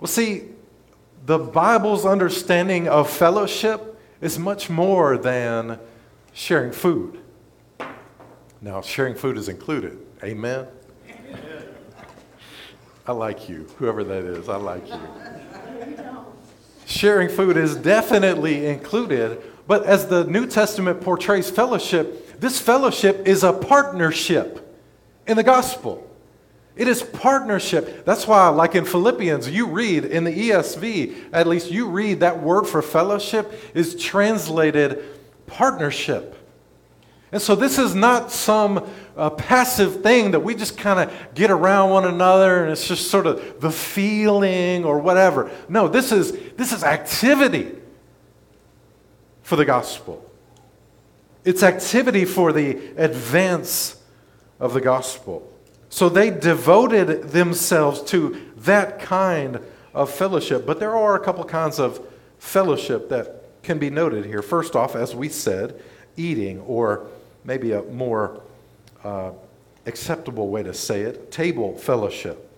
[0.00, 0.48] Well, see,
[1.26, 5.78] the Bible's understanding of fellowship is much more than
[6.32, 7.20] sharing food.
[8.60, 9.96] Now, sharing food is included.
[10.24, 10.66] Amen?
[13.06, 14.48] I like you, whoever that is.
[14.48, 14.98] I like you.
[16.94, 23.42] Sharing food is definitely included, but as the New Testament portrays fellowship, this fellowship is
[23.42, 24.80] a partnership
[25.26, 26.08] in the gospel.
[26.76, 28.04] It is partnership.
[28.04, 32.40] That's why, like in Philippians, you read in the ESV, at least you read that
[32.40, 35.02] word for fellowship is translated
[35.48, 36.36] partnership.
[37.34, 41.50] And so this is not some uh, passive thing that we just kind of get
[41.50, 45.50] around one another and it's just sort of the feeling or whatever.
[45.68, 47.72] No, this is, this is activity
[49.42, 50.30] for the gospel.
[51.44, 54.00] It's activity for the advance
[54.60, 55.52] of the gospel.
[55.88, 59.58] So they devoted themselves to that kind
[59.92, 60.64] of fellowship.
[60.66, 62.00] But there are a couple kinds of
[62.38, 64.40] fellowship that can be noted here.
[64.40, 65.82] First off, as we said,
[66.16, 67.08] eating, or
[67.44, 68.40] maybe a more
[69.02, 69.30] uh,
[69.86, 72.50] acceptable way to say it table fellowship.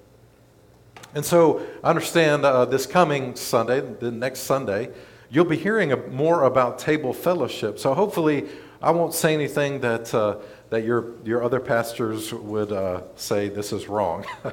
[1.14, 4.90] And so I understand uh, this coming Sunday, the next Sunday,
[5.30, 7.78] you'll be hearing more about table fellowship.
[7.78, 8.46] So hopefully,
[8.80, 10.14] I won't say anything that.
[10.14, 10.36] Uh,
[10.70, 14.24] that your, your other pastors would uh, say this is wrong.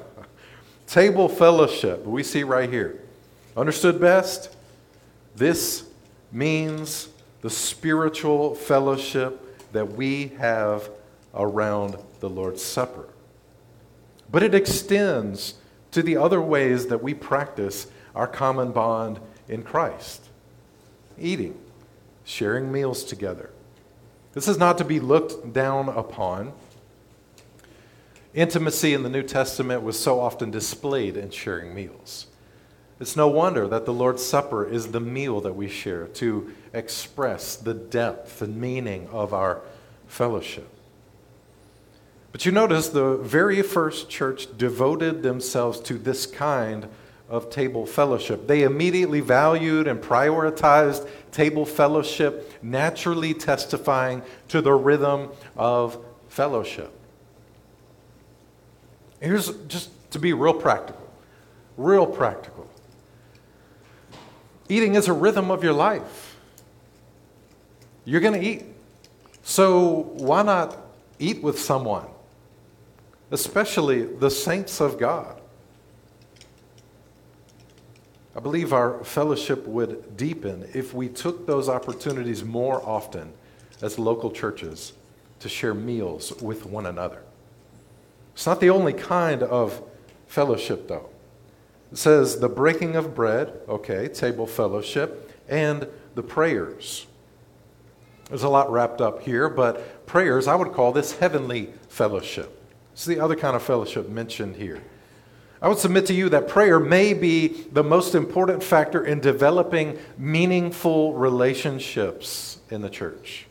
[0.88, 3.02] Table fellowship, we see right here.
[3.58, 4.56] Understood best?
[5.36, 5.86] This
[6.32, 7.10] means
[7.42, 9.43] the spiritual fellowship
[9.74, 10.90] that we have
[11.34, 13.10] around the Lord's Supper.
[14.32, 15.56] But it extends
[15.92, 20.30] to the other ways that we practice our common bond in Christ
[21.20, 21.56] eating,
[22.24, 23.52] sharing meals together,
[24.34, 26.54] this is not to be looked down upon.
[28.34, 32.28] Intimacy in the New Testament was so often displayed in sharing meals.
[33.04, 37.58] It's no wonder that the Lord's Supper is the meal that we share to express
[37.58, 39.60] the depth and meaning of our
[40.08, 40.70] fellowship.
[42.32, 46.88] But you notice the very first church devoted themselves to this kind
[47.28, 48.48] of table fellowship.
[48.48, 55.98] They immediately valued and prioritized table fellowship, naturally testifying to the rhythm of
[56.30, 56.94] fellowship.
[59.20, 61.10] Here's just to be real practical,
[61.76, 62.63] real practical.
[64.70, 66.38] Eating is a rhythm of your life.
[68.06, 68.66] You're going to eat.
[69.44, 70.78] So why not
[71.20, 72.08] eat with someone,
[73.32, 75.40] especially the saints of God?
[78.36, 83.32] I believe our fellowship would deepen if we took those opportunities more often
[83.82, 84.94] as local churches
[85.40, 87.22] to share meals with one another.
[88.34, 89.84] It's not the only kind of
[90.28, 91.10] fellowship, though.
[91.94, 97.06] It says the breaking of bread, okay, table fellowship, and the prayers.
[98.30, 102.60] There's a lot wrapped up here, but prayers, I would call this heavenly fellowship.
[102.94, 104.82] It's the other kind of fellowship mentioned here.
[105.62, 110.00] I would submit to you that prayer may be the most important factor in developing
[110.18, 113.46] meaningful relationships in the church.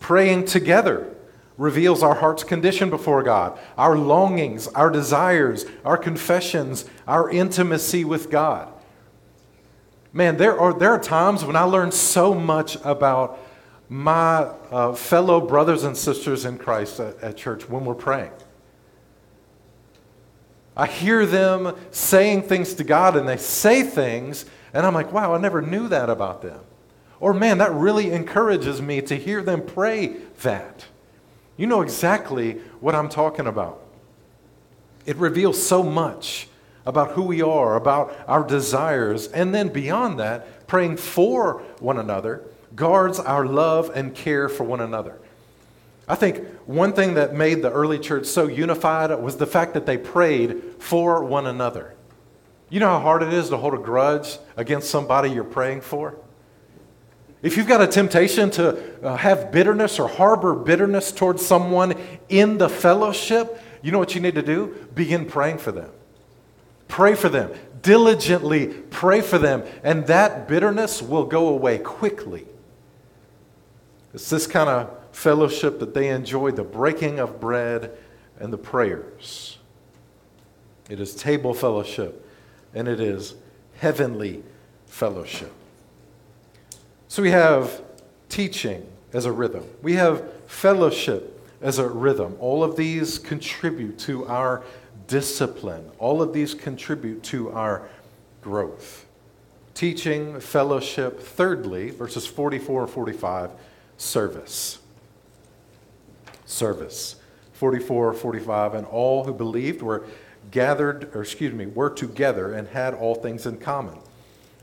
[0.00, 1.14] Praying together
[1.58, 8.30] reveals our heart's condition before God, our longings, our desires, our confessions, our intimacy with
[8.30, 8.72] God.
[10.12, 13.40] Man, there are, there are times when I learn so much about
[13.88, 18.32] my uh, fellow brothers and sisters in Christ at, at church when we're praying.
[20.76, 25.34] I hear them saying things to God and they say things, and I'm like, wow,
[25.34, 26.60] I never knew that about them.
[27.18, 30.86] Or, man, that really encourages me to hear them pray that.
[31.58, 33.82] You know exactly what I'm talking about.
[35.04, 36.48] It reveals so much
[36.86, 42.44] about who we are, about our desires, and then beyond that, praying for one another
[42.74, 45.18] guards our love and care for one another.
[46.06, 49.84] I think one thing that made the early church so unified was the fact that
[49.84, 51.94] they prayed for one another.
[52.70, 56.14] You know how hard it is to hold a grudge against somebody you're praying for?
[57.40, 61.94] If you've got a temptation to uh, have bitterness or harbor bitterness towards someone
[62.28, 64.88] in the fellowship, you know what you need to do?
[64.94, 65.90] Begin praying for them.
[66.88, 67.52] Pray for them.
[67.80, 72.44] Diligently pray for them, and that bitterness will go away quickly.
[74.12, 77.96] It's this kind of fellowship that they enjoy the breaking of bread
[78.40, 79.58] and the prayers.
[80.88, 82.26] It is table fellowship
[82.74, 83.34] and it is
[83.76, 84.42] heavenly
[84.86, 85.52] fellowship.
[87.08, 87.82] So we have
[88.28, 92.36] teaching as a rhythm, we have fellowship as a rhythm.
[92.38, 94.62] All of these contribute to our
[95.06, 97.88] discipline, all of these contribute to our
[98.42, 99.06] growth.
[99.74, 101.20] Teaching, fellowship.
[101.20, 103.50] Thirdly, verses 44 and 45,
[103.96, 104.78] service.
[106.44, 107.16] Service.
[107.52, 110.04] 44, 45, and all who believed were
[110.50, 113.98] gathered, or excuse me, were together and had all things in common.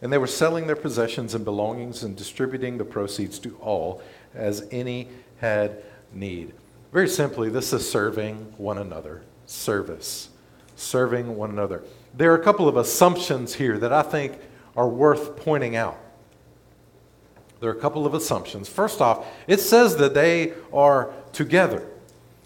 [0.06, 4.04] And they were selling their possessions and belongings and distributing the proceeds to all
[4.36, 5.08] as any
[5.40, 5.82] had
[6.14, 6.54] need.
[6.94, 10.30] Very simply, this is serving one another, service,
[10.76, 11.82] serving one another.
[12.14, 14.38] There are a couple of assumptions here that I think
[14.78, 15.98] are worth pointing out.
[17.60, 18.70] There are a couple of assumptions.
[18.70, 21.84] First off, it says that they are together,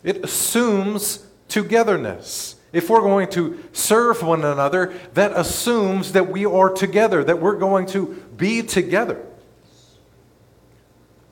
[0.02, 2.56] it assumes togetherness.
[2.72, 7.58] If we're going to serve one another, that assumes that we are together, that we're
[7.58, 9.26] going to be together.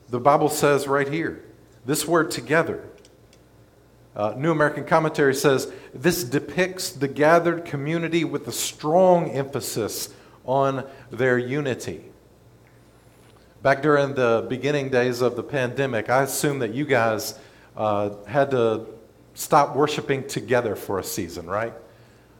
[0.08, 1.44] The Bible says right here,
[1.84, 2.88] this word together
[4.18, 10.12] uh, New American Commentary says this depicts the gathered community with a strong emphasis
[10.44, 12.04] on their unity.
[13.62, 17.38] Back during the beginning days of the pandemic, I assume that you guys
[17.76, 18.86] uh, had to
[19.38, 21.72] stop worshiping together for a season, right?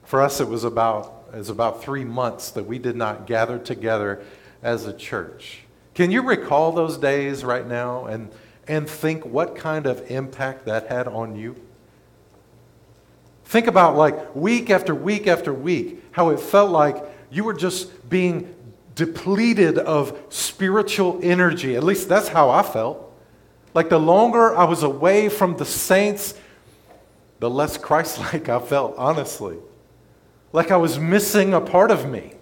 [0.03, 3.59] For us, it was about it was about three months that we did not gather
[3.59, 4.25] together
[4.63, 5.61] as a church.
[5.95, 8.31] Can you recall those days right now and,
[8.67, 11.55] and think what kind of impact that had on you?
[13.45, 16.97] Think about like week after week after week, how it felt like
[17.31, 18.55] you were just being
[18.95, 21.77] depleted of spiritual energy.
[21.77, 23.15] At least that's how I felt.
[23.75, 26.35] Like the longer I was away from the saints,
[27.39, 29.57] the less Christ like I felt, honestly.
[30.53, 32.33] Like I was missing a part of me.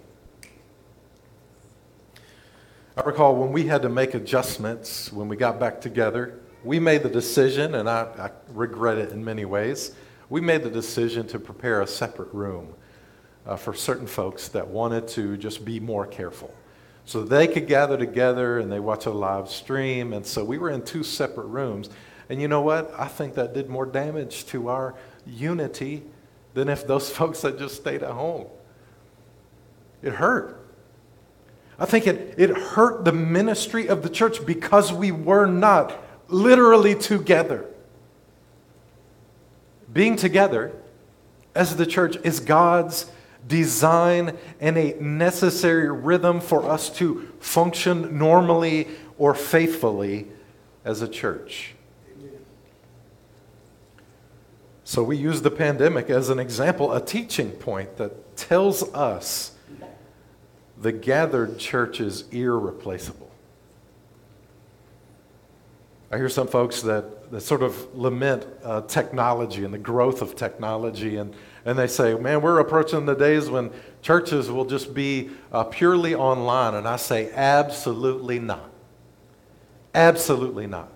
[2.95, 7.03] I recall when we had to make adjustments when we got back together, we made
[7.03, 9.93] the decision, and I, I regret it in many ways
[10.29, 12.73] we made the decision to prepare a separate room
[13.45, 16.53] uh, for certain folks that wanted to just be more careful.
[17.05, 20.11] So they could gather together and they watch a live stream.
[20.11, 21.89] And so we were in two separate rooms.
[22.29, 22.93] And you know what?
[22.97, 26.03] I think that did more damage to our unity
[26.53, 28.47] than if those folks had just stayed at home.
[30.01, 30.59] It hurt.
[31.79, 35.95] I think it, it hurt the ministry of the church because we were not
[36.27, 37.65] literally together.
[39.91, 40.73] Being together
[41.55, 43.09] as the church is God's
[43.47, 48.87] design and a necessary rhythm for us to function normally
[49.17, 50.27] or faithfully
[50.83, 51.75] as a church.
[54.87, 59.51] So we use the pandemic as an example, a teaching point that tells us
[60.77, 63.29] the gathered church is irreplaceable.
[66.09, 70.37] I hear some folks that that sort of lament uh, technology and the growth of
[70.37, 71.17] technology.
[71.17, 73.71] And, and they say, man, we're approaching the days when
[74.01, 76.75] churches will just be uh, purely online.
[76.75, 78.69] And I say, absolutely not.
[79.93, 80.93] Absolutely not.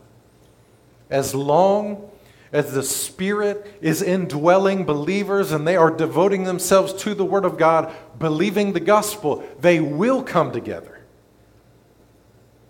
[1.09, 2.10] As long
[2.51, 7.57] as the Spirit is indwelling believers and they are devoting themselves to the Word of
[7.57, 10.99] God, believing the gospel, they will come together.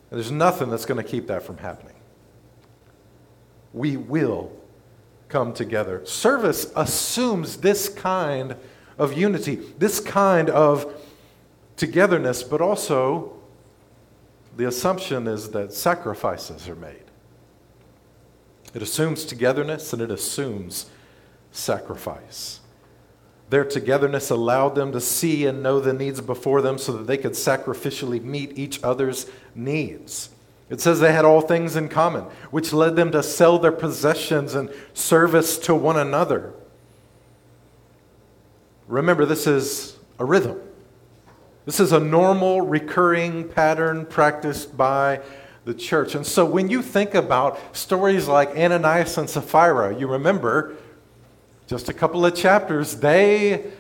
[0.10, 1.96] there's nothing that's going to keep that from happening
[3.74, 4.52] we will
[5.30, 6.06] come together.
[6.06, 8.56] Service assumes this kind
[8.98, 10.94] of unity, this kind of
[11.78, 13.34] togetherness, but also
[14.58, 17.04] the assumption is that sacrifices are made.
[18.73, 20.89] It assumes togetherness and it assumes
[21.51, 22.62] sacrifice.
[23.49, 27.17] Their togetherness allowed them to see and know the needs before them so that they
[27.17, 30.29] could sacrificially meet each other's needs.
[30.69, 34.56] It says they had all things in common, which led them to sell their possessions
[34.56, 36.54] and service to one another.
[38.87, 40.62] Remember, this is a rhythm.
[41.65, 45.19] This is a normal, recurring pattern practiced by
[45.65, 46.15] the church.
[46.15, 50.75] And so when you think about stories like Ananias and Sapphira, you remember
[51.67, 53.71] just a couple of chapters, they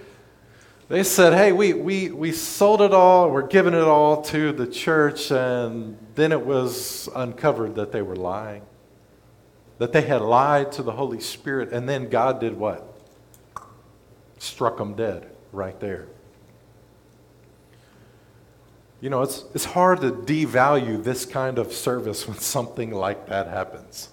[0.91, 4.67] they said, Hey, we, we, we sold it all, we're giving it all to the
[4.67, 8.63] church, and then it was uncovered that they were lying.
[9.77, 12.93] That they had lied to the Holy Spirit, and then God did what?
[14.37, 16.09] Struck them dead right there.
[19.01, 23.47] You know, it's, it's hard to devalue this kind of service when something like that
[23.47, 24.09] happens.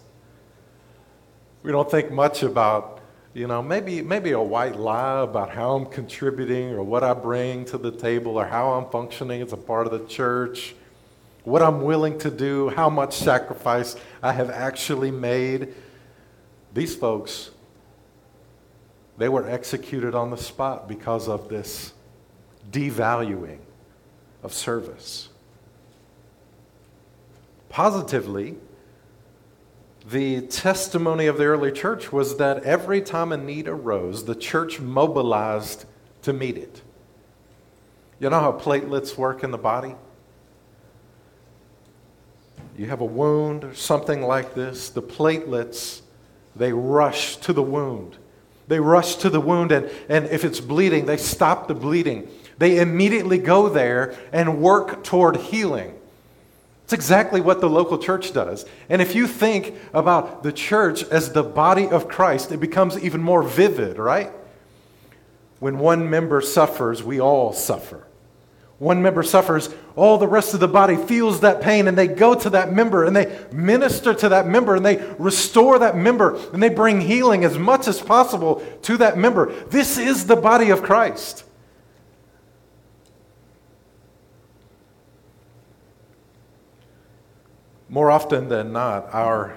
[1.63, 2.99] We don't think much about
[3.35, 7.65] you know, maybe, maybe a white lie about how I'm contributing or what I bring
[7.67, 10.75] to the table or how I'm functioning as a part of the church,
[11.45, 15.75] what I'm willing to do, how much sacrifice I have actually made.
[16.75, 17.51] These folks,
[19.19, 21.93] they were executed on the spot because of this
[22.71, 23.61] devaluing
[24.43, 25.29] of service.
[27.69, 28.57] Positively,
[30.09, 34.81] the testimony of the early church was that every time a need arose, the church
[34.81, 35.85] mobilized
[36.23, 36.83] to meet it.
[38.19, 39.95] You know how platelets work in the body?
[42.77, 46.03] You have a wound or something like this, the platelets,
[46.57, 48.17] they rush to the wound.
[48.67, 52.29] They rush to the wound, and, and if it's bleeding, they stop the bleeding.
[52.59, 55.95] They immediately go there and work toward healing.
[56.85, 58.65] It's exactly what the local church does.
[58.89, 63.21] And if you think about the church as the body of Christ, it becomes even
[63.21, 64.33] more vivid, right?
[65.61, 68.07] When one member suffers, we all suffer.
[68.79, 72.35] One member suffers, all the rest of the body feels that pain, and they go
[72.37, 76.63] to that member and they minister to that member and they restore that member and
[76.63, 79.53] they bring healing as much as possible to that member.
[79.65, 81.45] This is the body of Christ.
[87.89, 89.57] More often than not, our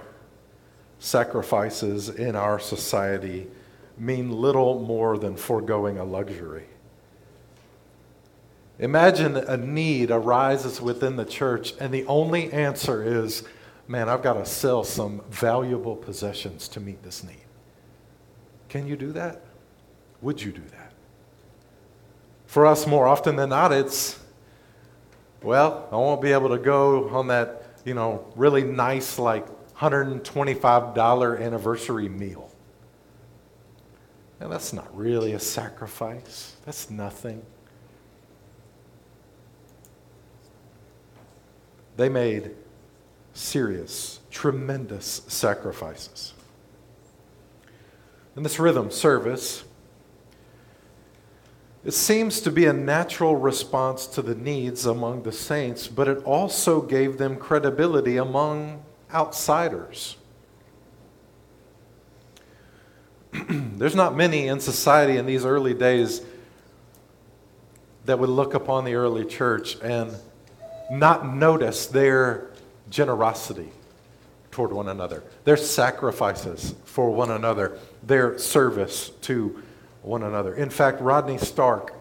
[0.99, 3.47] sacrifices in our society
[3.97, 6.65] mean little more than foregoing a luxury.
[8.79, 13.43] Imagine a need arises within the church, and the only answer is,
[13.87, 17.45] man, I've got to sell some valuable possessions to meet this need.
[18.69, 19.41] Can you do that?
[20.21, 20.93] Would you do that?
[22.47, 24.19] For us, more often than not, it's,
[25.43, 31.41] well, I won't be able to go on that you know, really nice, like $125
[31.41, 32.51] anniversary meal.
[34.39, 37.43] And that's not really a sacrifice, that's nothing.
[41.97, 42.51] They made
[43.33, 46.33] serious, tremendous sacrifices.
[48.35, 49.63] In this rhythm service,
[51.83, 56.23] it seems to be a natural response to the needs among the saints, but it
[56.23, 60.17] also gave them credibility among outsiders.
[63.49, 66.21] There's not many in society in these early days
[68.05, 70.15] that would look upon the early church and
[70.91, 72.51] not notice their
[72.89, 73.69] generosity
[74.51, 79.63] toward one another, their sacrifices for one another, their service to
[80.01, 80.53] one another.
[80.53, 81.93] In fact, Rodney Stark,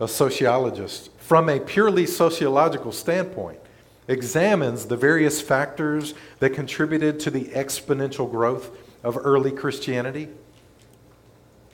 [0.00, 3.58] a sociologist, from a purely sociological standpoint,
[4.08, 8.70] examines the various factors that contributed to the exponential growth
[9.02, 10.28] of early Christianity.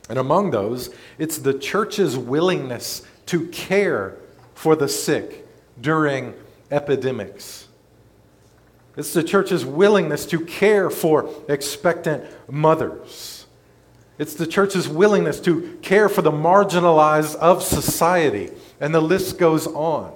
[0.09, 4.17] And among those, it's the church's willingness to care
[4.55, 5.47] for the sick
[5.81, 6.35] during
[6.71, 7.69] epidemics.
[8.97, 13.38] It's the church's willingness to care for expectant mothers.
[14.19, 18.51] It's the church's willingness to care for the marginalized of society.
[18.81, 20.13] And the list goes on.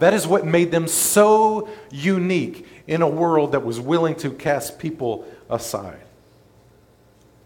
[0.00, 4.78] That is what made them so unique in a world that was willing to cast
[4.78, 6.00] people aside.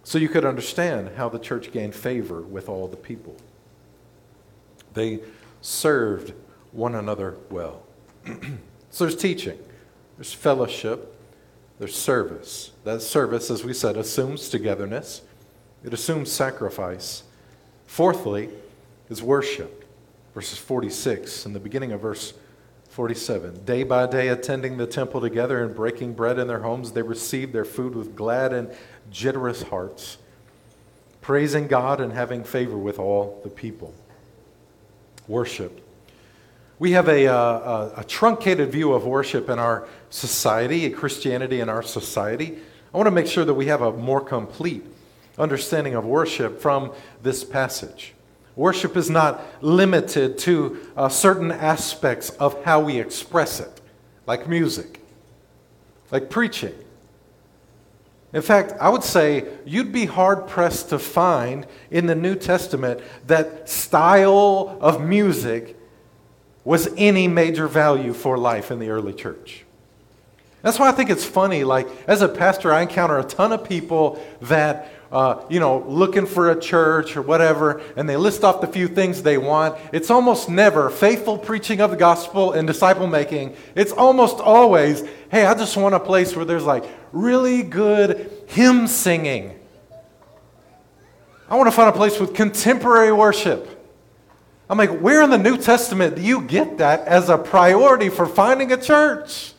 [0.05, 3.36] So you could understand how the church gained favor with all the people.
[4.92, 5.20] They
[5.61, 6.34] served
[6.72, 7.82] one another well.
[8.90, 9.59] so there's teaching,
[10.16, 11.14] there's fellowship,
[11.78, 12.70] there's service.
[12.84, 15.22] That service, as we said, assumes togetherness.
[15.85, 17.22] It assumes sacrifice.
[17.87, 18.49] Fourthly,
[19.09, 19.85] is worship.
[20.35, 22.35] Verses 46 and the beginning of verse
[22.89, 23.64] 47.
[23.64, 27.53] Day by day, attending the temple together and breaking bread in their homes, they received
[27.53, 28.70] their food with glad and
[29.11, 30.18] generous hearts,
[31.20, 33.95] praising God and having favor with all the people.
[35.28, 35.80] Worship.
[36.78, 41.68] We have a, uh, a, a truncated view of worship in our society, Christianity in
[41.68, 42.59] our society.
[42.93, 44.85] I want to make sure that we have a more complete
[45.39, 48.14] understanding of worship from this passage.
[48.57, 53.80] Worship is not limited to uh, certain aspects of how we express it,
[54.26, 55.01] like music,
[56.12, 56.74] like preaching.
[58.32, 63.01] In fact, I would say you'd be hard pressed to find in the New Testament
[63.26, 65.76] that style of music
[66.64, 69.64] was any major value for life in the early church.
[70.62, 71.62] That's why I think it's funny.
[71.62, 76.26] Like, as a pastor, I encounter a ton of people that uh, you know, looking
[76.26, 80.10] for a church or whatever, and they list off the few things they want, it's
[80.10, 83.54] almost never faithful preaching of the gospel and disciple making.
[83.76, 88.88] It's almost always, hey, I just want a place where there's like really good hymn
[88.88, 89.56] singing.
[91.48, 93.70] I want to find a place with contemporary worship.
[94.68, 98.26] I'm like, where in the New Testament do you get that as a priority for
[98.26, 99.53] finding a church?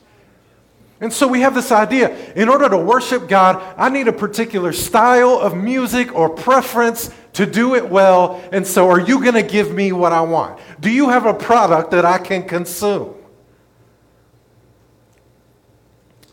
[1.01, 4.71] And so we have this idea in order to worship God, I need a particular
[4.71, 8.41] style of music or preference to do it well.
[8.53, 10.59] And so, are you going to give me what I want?
[10.79, 13.13] Do you have a product that I can consume?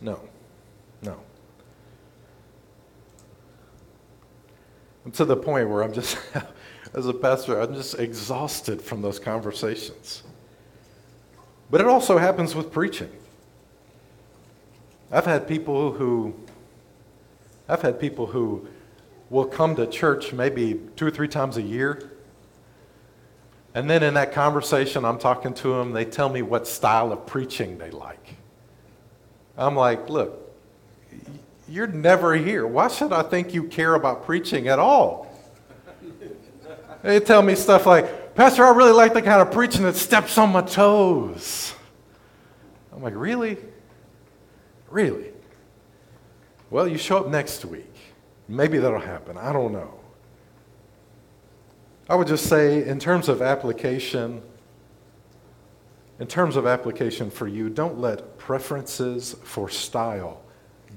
[0.01, 0.21] No.
[1.03, 1.19] No.
[5.05, 6.17] I'm to the point where I'm just,
[6.95, 10.23] as a pastor, I'm just exhausted from those conversations.
[11.69, 13.11] But it also happens with preaching.
[15.13, 16.35] I've had people who
[17.69, 18.67] I've had people who
[19.29, 22.11] will come to church maybe two or three times a year.
[23.75, 27.27] And then in that conversation, I'm talking to them, they tell me what style of
[27.27, 28.37] preaching they like.
[29.57, 30.55] I'm like, look,
[31.69, 32.67] you're never here.
[32.67, 35.29] Why should I think you care about preaching at all?
[37.03, 40.37] They tell me stuff like, Pastor, I really like the kind of preaching that steps
[40.39, 41.75] on my toes.
[42.95, 43.59] I'm like, really?
[44.93, 45.33] Really?
[46.69, 47.95] Well, you show up next week.
[48.47, 49.39] Maybe that'll happen.
[49.39, 49.99] I don't know.
[52.11, 54.43] I would just say, in terms of application,
[56.21, 60.43] in terms of application for you, don't let preferences for style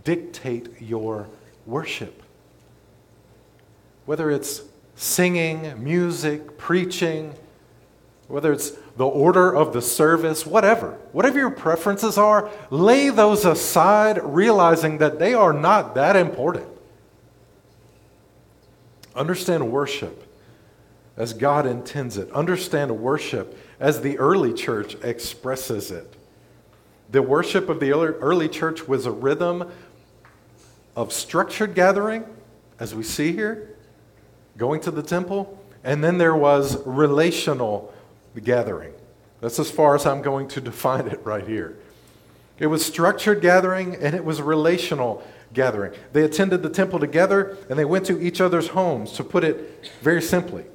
[0.04, 1.30] dictate your
[1.66, 2.22] worship.
[4.06, 4.64] Whether it's
[4.96, 7.34] singing, music, preaching,
[8.28, 14.20] whether it's the order of the service, whatever, whatever your preferences are, lay those aside,
[14.24, 16.68] realizing that they are not that important.
[19.16, 20.24] Understand worship
[21.18, 26.14] as God intends it, understand worship as the early church expresses it.
[27.12, 29.72] The worship of the early church was a rhythm
[30.96, 32.26] of structured gathering,
[32.80, 33.76] as we see here,
[34.58, 37.94] going to the temple, and then there was relational
[38.36, 38.94] the gathering.
[39.42, 41.80] That's as far as I'm going to define it right here.
[42.60, 45.24] It was structured gathering and it was relational
[45.54, 45.94] gathering.
[46.14, 49.90] They attended the temple together and they went to each other's homes, to put it
[50.02, 50.66] very simply.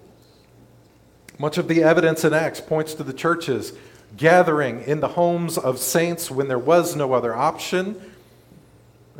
[1.38, 3.72] Much of the evidence in Acts points to the churches
[4.16, 7.98] gathering in the homes of saints when there was no other option.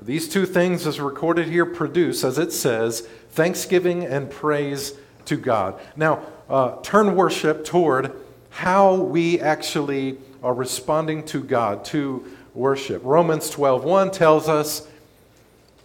[0.02, 4.94] These two things, as recorded here, produce, as it says, thanksgiving and praise
[5.26, 5.80] to God.
[5.96, 8.12] Now, uh, turn worship toward
[8.50, 12.24] how we actually are responding to God, to
[12.54, 13.02] worship.
[13.04, 14.86] Romans 12:1 tells us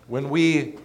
[0.07, 0.75] when we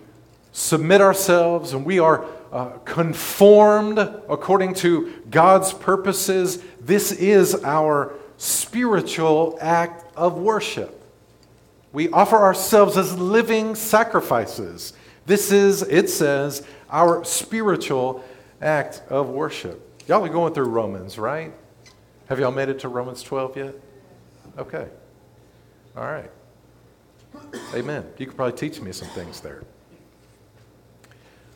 [0.53, 9.59] submit ourselves and we are uh, conformed according to God's purposes, this is our spiritual
[9.61, 10.97] act of worship.
[11.93, 14.93] We offer ourselves as living sacrifices.
[15.27, 18.25] This is, it says, our spiritual
[18.61, 19.87] act of worship.
[20.09, 21.53] Y'all are going through Romans, right?
[22.31, 23.75] Have y'all made it to Romans 12 yet?
[24.57, 24.87] Okay.
[25.97, 26.31] All right.
[27.75, 28.07] Amen.
[28.19, 29.65] You could probably teach me some things there.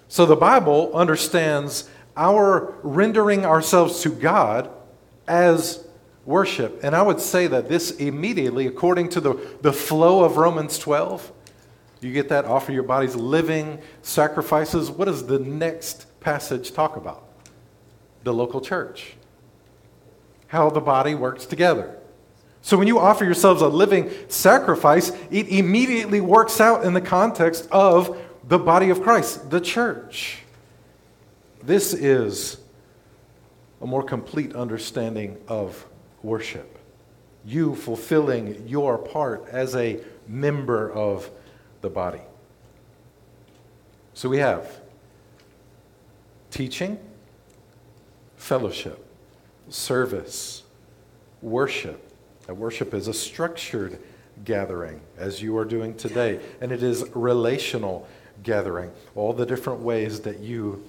[0.08, 4.68] So the Bible understands our rendering ourselves to God
[5.28, 5.86] as
[6.24, 6.80] worship.
[6.82, 11.30] And I would say that this immediately, according to the, the flow of Romans 12,
[12.00, 14.90] you get that offer your bodies living sacrifices.
[14.90, 17.28] What does the next passage talk about?
[18.24, 19.14] The local church
[20.54, 21.98] how the body works together.
[22.62, 27.68] So when you offer yourselves a living sacrifice, it immediately works out in the context
[27.70, 30.38] of the body of Christ, the church.
[31.62, 32.58] This is
[33.82, 35.84] a more complete understanding of
[36.22, 36.78] worship.
[37.44, 41.30] You fulfilling your part as a member of
[41.80, 42.22] the body.
[44.14, 44.80] So we have
[46.50, 46.98] teaching,
[48.36, 49.03] fellowship,
[49.68, 50.62] service,
[51.42, 52.00] worship.
[52.48, 53.98] Now, worship is a structured
[54.44, 58.08] gathering, as you are doing today, and it is relational
[58.42, 58.90] gathering.
[59.14, 60.84] All the different ways that you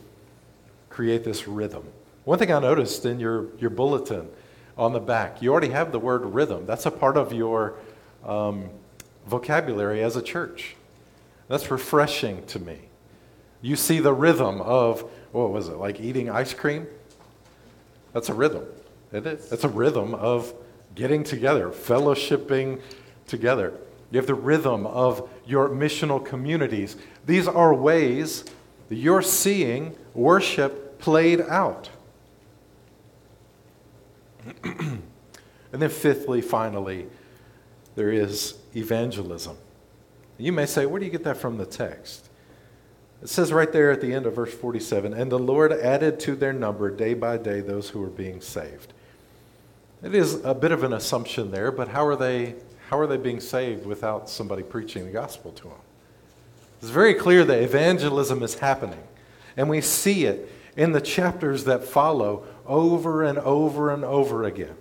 [0.90, 1.84] create this rhythm.
[2.24, 4.28] One thing I noticed in your, your bulletin
[4.78, 6.66] on the back, you already have the word rhythm.
[6.66, 7.76] That's a part of your
[8.26, 8.70] um,
[9.28, 10.76] vocabulary as a church.
[11.48, 12.80] That's refreshing to me.
[13.62, 15.02] You see the rhythm of,
[15.32, 16.88] what was it, like eating ice cream?
[18.16, 18.64] That's a rhythm.
[19.12, 19.52] It is.
[19.52, 20.54] It's a rhythm of
[20.96, 22.82] getting together, fellowshipping
[23.28, 23.74] together.
[24.10, 26.96] You have the rhythm of your missional communities.
[27.26, 28.46] These are ways
[28.88, 31.90] that you're seeing worship played out.
[34.64, 35.02] and
[35.74, 37.08] then, fifthly, finally,
[37.96, 39.58] there is evangelism.
[40.38, 42.30] You may say, where do you get that from the text?
[43.22, 46.36] It says right there at the end of verse 47 And the Lord added to
[46.36, 48.94] their number day by day those who were being saved.
[50.04, 52.56] It is a bit of an assumption there, but how are they,
[52.90, 55.78] how are they being saved without somebody preaching the gospel to them?
[56.82, 59.02] It's very clear that evangelism is happening,
[59.58, 64.76] and we see it in the chapters that follow over and over and over again.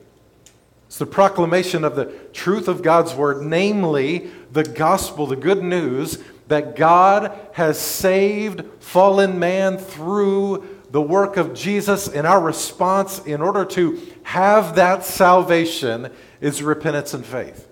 [0.87, 6.18] It's the proclamation of the truth of God's word, namely the gospel, the good news
[6.49, 13.41] that God has saved fallen man through the work of Jesus, and our response in
[13.41, 17.69] order to have that salvation is repentance and faith.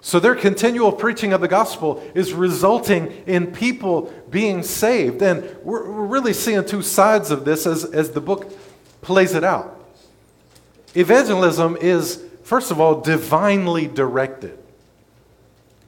[0.00, 5.22] So their continual preaching of the gospel is resulting in people being saved.
[5.22, 8.52] And we're, we're really seeing two sides of this as, as the book
[9.00, 9.80] plays it out.
[10.96, 14.58] Evangelism is, first of all, divinely directed.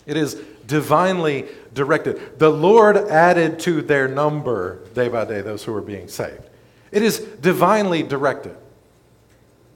[0.07, 0.34] It is
[0.66, 2.38] divinely directed.
[2.38, 6.42] The Lord added to their number day by day those who were being saved.
[6.90, 8.57] It is divinely directed.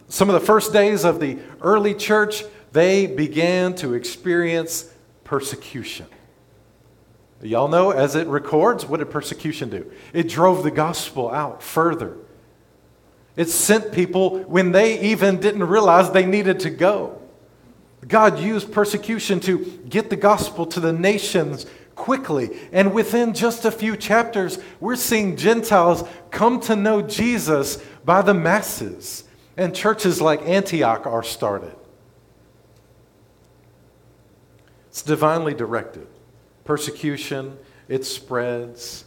[0.08, 4.92] Some of the first days of the early church, they began to experience
[5.24, 6.06] persecution.
[7.42, 9.90] Y'all know, as it records, what did persecution do?
[10.12, 12.16] It drove the gospel out further.
[13.36, 17.20] It sent people when they even didn't realize they needed to go.
[18.06, 22.56] God used persecution to get the gospel to the nations quickly.
[22.72, 28.34] And within just a few chapters, we're seeing Gentiles come to know Jesus by the
[28.34, 29.24] masses.
[29.56, 31.74] And churches like Antioch are started.
[34.88, 36.06] It's divinely directed.
[36.64, 39.04] Persecution, it spreads.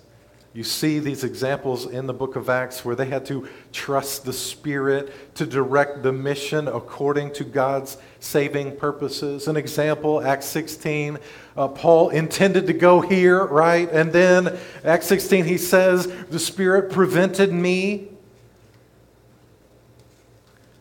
[0.53, 4.33] You see these examples in the book of Acts where they had to trust the
[4.33, 9.47] Spirit to direct the mission according to God's saving purposes.
[9.47, 11.19] An example, Acts 16,
[11.55, 13.89] uh, Paul intended to go here, right?
[13.91, 18.09] And then Acts 16, he says, The Spirit prevented me,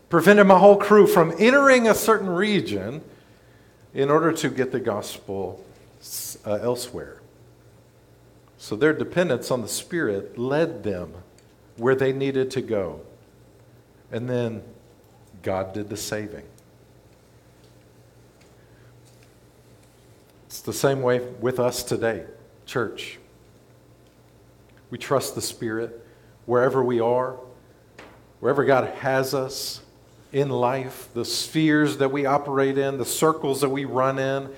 [0.09, 3.03] prevented my whole crew from entering a certain region
[3.95, 5.65] in order to get the gospel
[6.45, 7.20] uh, elsewhere.
[8.63, 11.15] So their dependence on the Spirit led them
[11.79, 13.01] where they needed to go.
[14.13, 14.63] And then
[15.43, 16.45] God did the saving.
[20.47, 22.27] It's the same way with us today,
[22.67, 23.19] church.
[24.91, 26.07] We trust the Spirit
[26.45, 27.37] wherever we are,
[28.41, 29.81] wherever God has us
[30.33, 34.51] in life, the spheres that we operate in, the circles that we run in.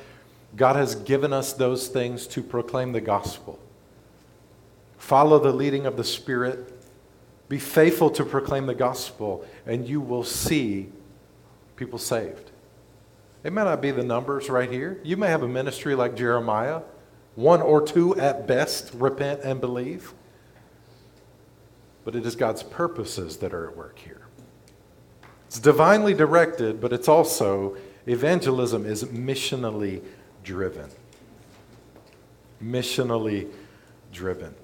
[0.57, 3.61] God has given us those things to proclaim the gospel.
[5.03, 6.73] Follow the leading of the Spirit.
[7.49, 10.91] Be faithful to proclaim the gospel, and you will see
[11.75, 12.53] people saved.
[13.43, 15.01] It may not be the numbers right here.
[15.03, 16.83] You may have a ministry like Jeremiah,
[17.35, 20.15] one or two at best repent and believe.
[22.05, 24.29] But it is God's purposes that are at work here.
[25.49, 27.77] It's divinely directed, but it's also,
[28.07, 30.01] evangelism is missionally
[30.45, 30.91] driven.
[32.63, 33.51] Missionally
[34.13, 34.55] driven.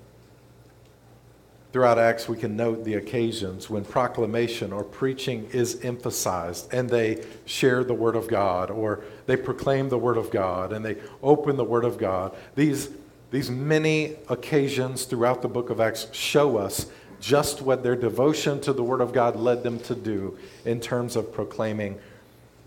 [1.70, 7.22] Throughout Acts, we can note the occasions when proclamation or preaching is emphasized and they
[7.44, 11.56] share the Word of God or they proclaim the Word of God and they open
[11.56, 12.34] the Word of God.
[12.54, 12.88] These,
[13.30, 16.86] these many occasions throughout the book of Acts show us
[17.20, 21.16] just what their devotion to the Word of God led them to do in terms
[21.16, 21.98] of proclaiming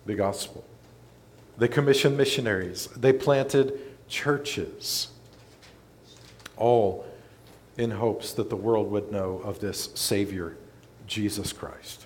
[0.06, 0.64] the gospel.
[1.58, 5.08] They commissioned missionaries, they planted churches,
[6.56, 7.06] all
[7.78, 10.58] in hopes that the world would know of this Savior,
[11.08, 12.06] Jesus Christ.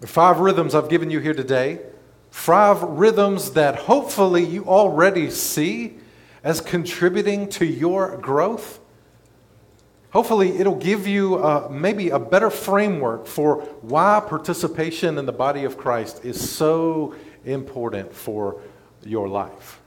[0.00, 1.80] The five rhythms I've given you here today,
[2.30, 5.96] five rhythms that hopefully you already see
[6.42, 8.80] as contributing to your growth.
[10.12, 15.64] Hopefully, it'll give you uh, maybe a better framework for why participation in the body
[15.64, 17.14] of Christ is so
[17.44, 18.60] important for
[19.04, 19.79] your life.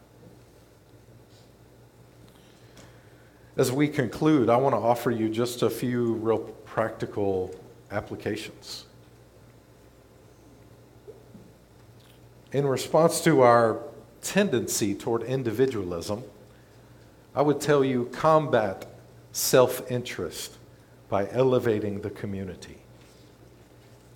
[3.55, 7.53] As we conclude, I want to offer you just a few real practical
[7.91, 8.85] applications.
[12.51, 13.79] In response to our
[14.23, 16.23] tendency toward individualism,
[17.35, 18.85] I would tell you combat
[19.31, 20.57] self interest
[21.09, 22.77] by elevating the community.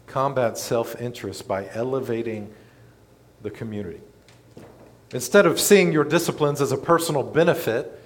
[0.07, 2.51] Combat self interest by elevating
[3.43, 4.01] the community.
[5.13, 8.01] Instead of seeing your disciplines as a personal benefit,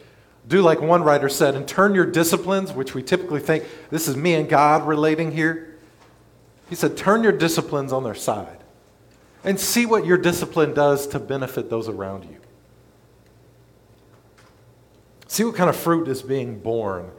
[0.48, 4.16] do like one writer said and turn your disciplines, which we typically think this is
[4.18, 5.78] me and God relating here.
[6.70, 8.58] He said, turn your disciplines on their side
[9.44, 12.38] and see what your discipline does to benefit those around you.
[15.28, 17.12] See what kind of fruit is being born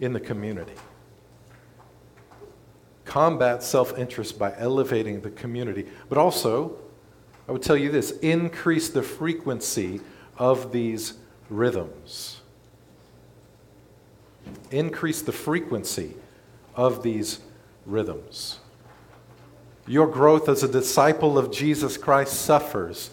[0.00, 0.74] in the community.
[3.04, 6.76] Combat self interest by elevating the community, but also,
[7.48, 10.00] I would tell you this increase the frequency
[10.36, 11.14] of these
[11.48, 12.33] rhythms.
[14.70, 16.14] Increase the frequency
[16.74, 17.40] of these
[17.86, 18.58] rhythms.
[19.86, 23.10] Your growth as a disciple of Jesus Christ suffers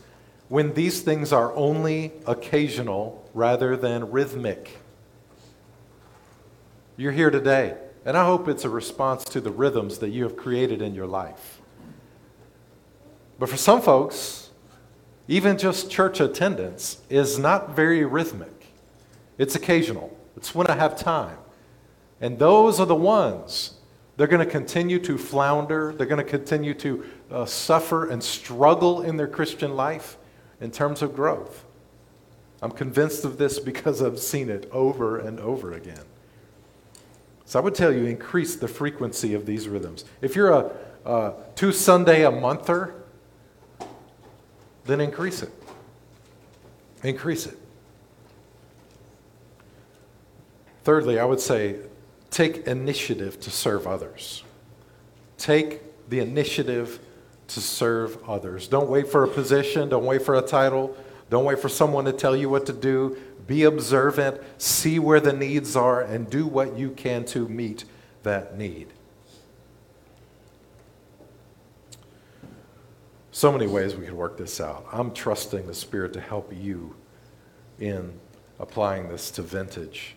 [0.47, 4.77] when these things are only occasional rather than rhythmic.
[6.97, 10.37] You're here today, and I hope it's a response to the rhythms that you have
[10.37, 11.61] created in your life.
[13.39, 14.49] But for some folks,
[15.27, 18.67] even just church attendance is not very rhythmic.
[19.37, 21.37] It's occasional, it's when I have time.
[22.19, 23.75] And those are the ones
[24.17, 29.01] they're going to continue to flounder, they're going to continue to uh, suffer and struggle
[29.01, 30.17] in their Christian life
[30.59, 31.65] in terms of growth.
[32.61, 36.03] I'm convinced of this because I've seen it over and over again.
[37.45, 40.05] So I would tell you, increase the frequency of these rhythms.
[40.21, 40.71] If you're a,
[41.05, 42.93] a two Sunday a monther,
[44.85, 45.51] then increase it.
[47.03, 47.57] Increase it.
[50.83, 51.77] Thirdly, I would say
[52.29, 54.43] take initiative to serve others.
[55.37, 56.99] Take the initiative
[57.47, 58.67] to serve others.
[58.67, 60.95] Don't wait for a position, don't wait for a title,
[61.29, 63.17] don't wait for someone to tell you what to do.
[63.47, 67.85] Be observant, see where the needs are, and do what you can to meet
[68.23, 68.87] that need.
[73.31, 74.85] So many ways we could work this out.
[74.91, 76.95] I'm trusting the Spirit to help you
[77.79, 78.13] in
[78.59, 80.15] applying this to vintage.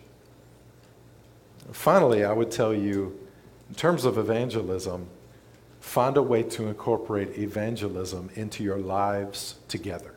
[1.71, 3.19] Finally, I would tell you,
[3.69, 5.07] in terms of evangelism,
[5.79, 10.13] find a way to incorporate evangelism into your lives together.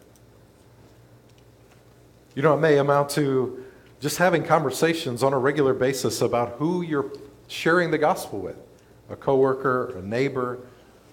[2.34, 3.64] You know, it may amount to
[4.00, 7.10] just having conversations on a regular basis about who you're
[7.48, 8.56] sharing the gospel with
[9.10, 10.58] a coworker, a neighbor.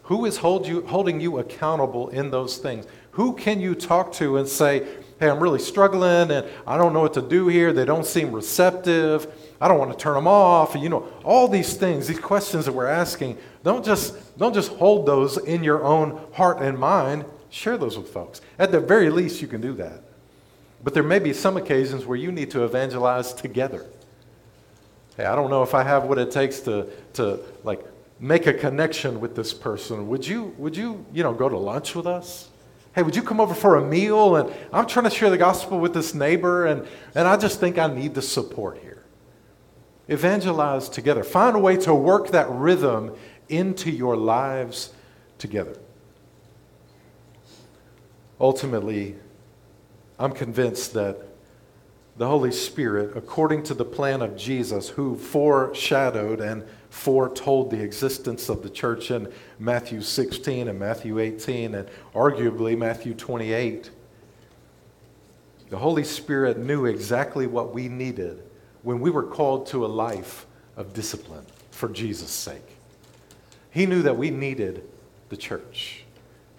[0.03, 2.85] Who is hold you, holding you accountable in those things?
[3.11, 4.85] Who can you talk to and say,
[5.19, 7.71] hey, I'm really struggling and I don't know what to do here.
[7.73, 9.27] They don't seem receptive.
[9.61, 10.75] I don't want to turn them off.
[10.75, 15.05] You know, all these things, these questions that we're asking, don't just, don't just hold
[15.05, 17.25] those in your own heart and mind.
[17.49, 18.41] Share those with folks.
[18.59, 20.01] At the very least, you can do that.
[20.83, 23.85] But there may be some occasions where you need to evangelize together.
[25.15, 27.83] Hey, I don't know if I have what it takes to, to like
[28.19, 30.09] make a connection with this person.
[30.09, 32.49] Would you, would you, you know, go to lunch with us?
[32.95, 34.37] Hey, would you come over for a meal?
[34.37, 37.77] And I'm trying to share the gospel with this neighbor, and, and I just think
[37.77, 39.03] I need the support here.
[40.07, 41.21] Evangelize together.
[41.23, 43.13] Find a way to work that rhythm
[43.49, 44.93] into your lives
[45.37, 45.77] together.
[48.39, 49.17] Ultimately,
[50.17, 51.34] I'm convinced that
[52.17, 58.47] the Holy Spirit, according to the plan of Jesus, who foreshadowed and foretold the existence
[58.47, 63.91] of the church in Matthew 16 and Matthew 18 and arguably Matthew 28,
[65.69, 68.43] the Holy Spirit knew exactly what we needed
[68.83, 70.45] when we were called to a life
[70.77, 72.77] of discipline for Jesus' sake.
[73.71, 74.87] He knew that we needed
[75.27, 76.04] the church.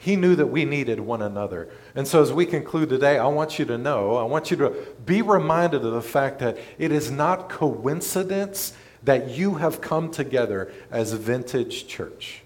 [0.07, 1.68] He knew that we needed one another.
[1.96, 4.86] And so, as we conclude today, I want you to know, I want you to
[5.04, 10.72] be reminded of the fact that it is not coincidence that you have come together
[10.92, 12.42] as vintage church.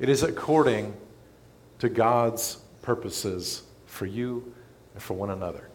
[0.00, 0.96] It is according
[1.78, 4.52] to God's purposes for you
[4.94, 5.68] and for one another.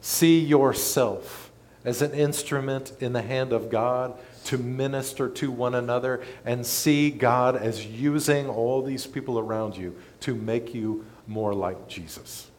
[0.00, 1.52] See yourself
[1.84, 4.18] as an instrument in the hand of God
[4.50, 9.94] to minister to one another and see God as using all these people around you
[10.18, 12.50] to make you more like Jesus.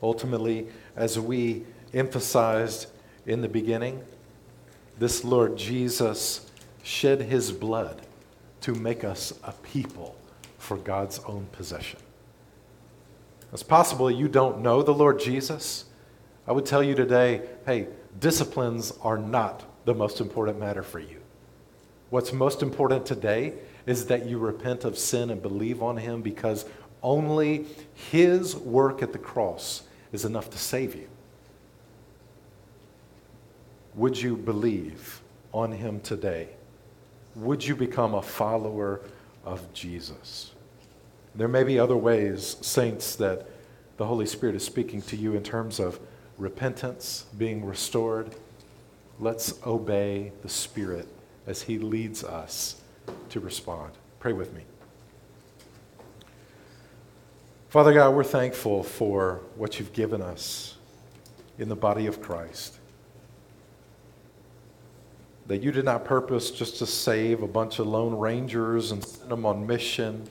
[0.00, 2.86] Ultimately, as we emphasized
[3.26, 4.00] in the beginning,
[4.96, 6.52] this Lord Jesus
[6.84, 8.02] shed his blood
[8.60, 10.16] to make us a people
[10.56, 11.98] for God's own possession.
[13.52, 15.86] It's possible you don't know the Lord Jesus.
[16.46, 17.88] I would tell you today hey,
[18.20, 21.20] disciplines are not the most important matter for you.
[22.10, 23.54] What's most important today
[23.86, 26.66] is that you repent of sin and believe on Him because
[27.02, 31.08] only His work at the cross is enough to save you.
[33.94, 35.22] Would you believe
[35.52, 36.48] on Him today?
[37.36, 39.00] Would you become a follower
[39.44, 40.50] of Jesus?
[41.34, 43.46] There may be other ways, saints, that
[43.98, 46.00] the Holy Spirit is speaking to you in terms of
[46.38, 48.34] repentance, being restored.
[49.18, 51.08] Let's obey the Spirit
[51.46, 52.80] as He leads us
[53.30, 53.92] to respond.
[54.20, 54.62] Pray with me.
[57.68, 60.76] Father God, we're thankful for what you've given us
[61.58, 62.78] in the body of Christ.
[65.46, 69.30] That you did not purpose just to save a bunch of lone rangers and send
[69.30, 70.26] them on mission.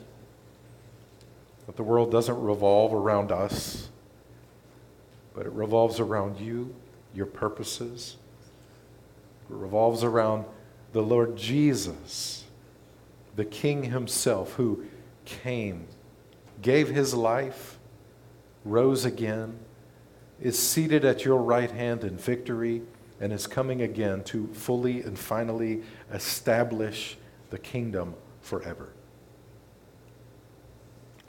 [1.66, 3.90] That the world doesn't revolve around us,
[5.34, 6.76] but it revolves around you,
[7.14, 8.18] your purposes.
[9.50, 10.46] Revolves around
[10.92, 12.46] the Lord Jesus,
[13.36, 14.86] the King Himself, who
[15.26, 15.88] came,
[16.62, 17.78] gave His life,
[18.64, 19.60] rose again,
[20.42, 22.82] is seated at your right hand in victory,
[23.22, 25.82] and is coming again to fully and finally
[26.12, 27.18] establish
[27.50, 28.90] the kingdom forever.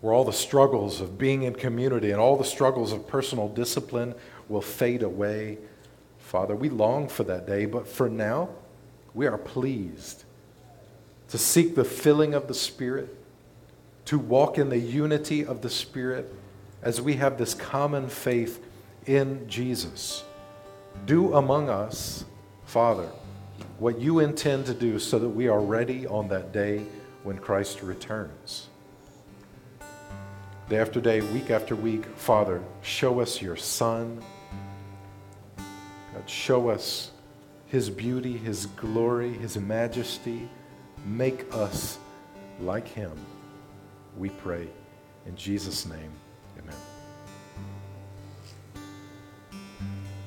[0.01, 4.14] Where all the struggles of being in community and all the struggles of personal discipline
[4.49, 5.59] will fade away.
[6.27, 8.49] Father, we long for that day, but for now,
[9.14, 10.24] we are pleased
[11.29, 13.16] to seek the filling of the Spirit,
[14.07, 16.35] to walk in the unity of the Spirit
[16.83, 18.61] as we have this common faith
[19.07, 20.24] in Jesus.
[21.05, 22.24] Do among us,
[22.64, 23.09] Father,
[23.79, 26.85] what you intend to do so that we are ready on that day
[27.22, 28.66] when Christ returns.
[30.68, 34.20] Day after day, week after week, Father, show us your Son.
[36.17, 37.11] God, show us
[37.67, 40.49] his beauty, his glory, his majesty.
[41.05, 41.99] Make us
[42.59, 43.12] like him.
[44.17, 44.67] We pray
[45.27, 46.12] in Jesus' name.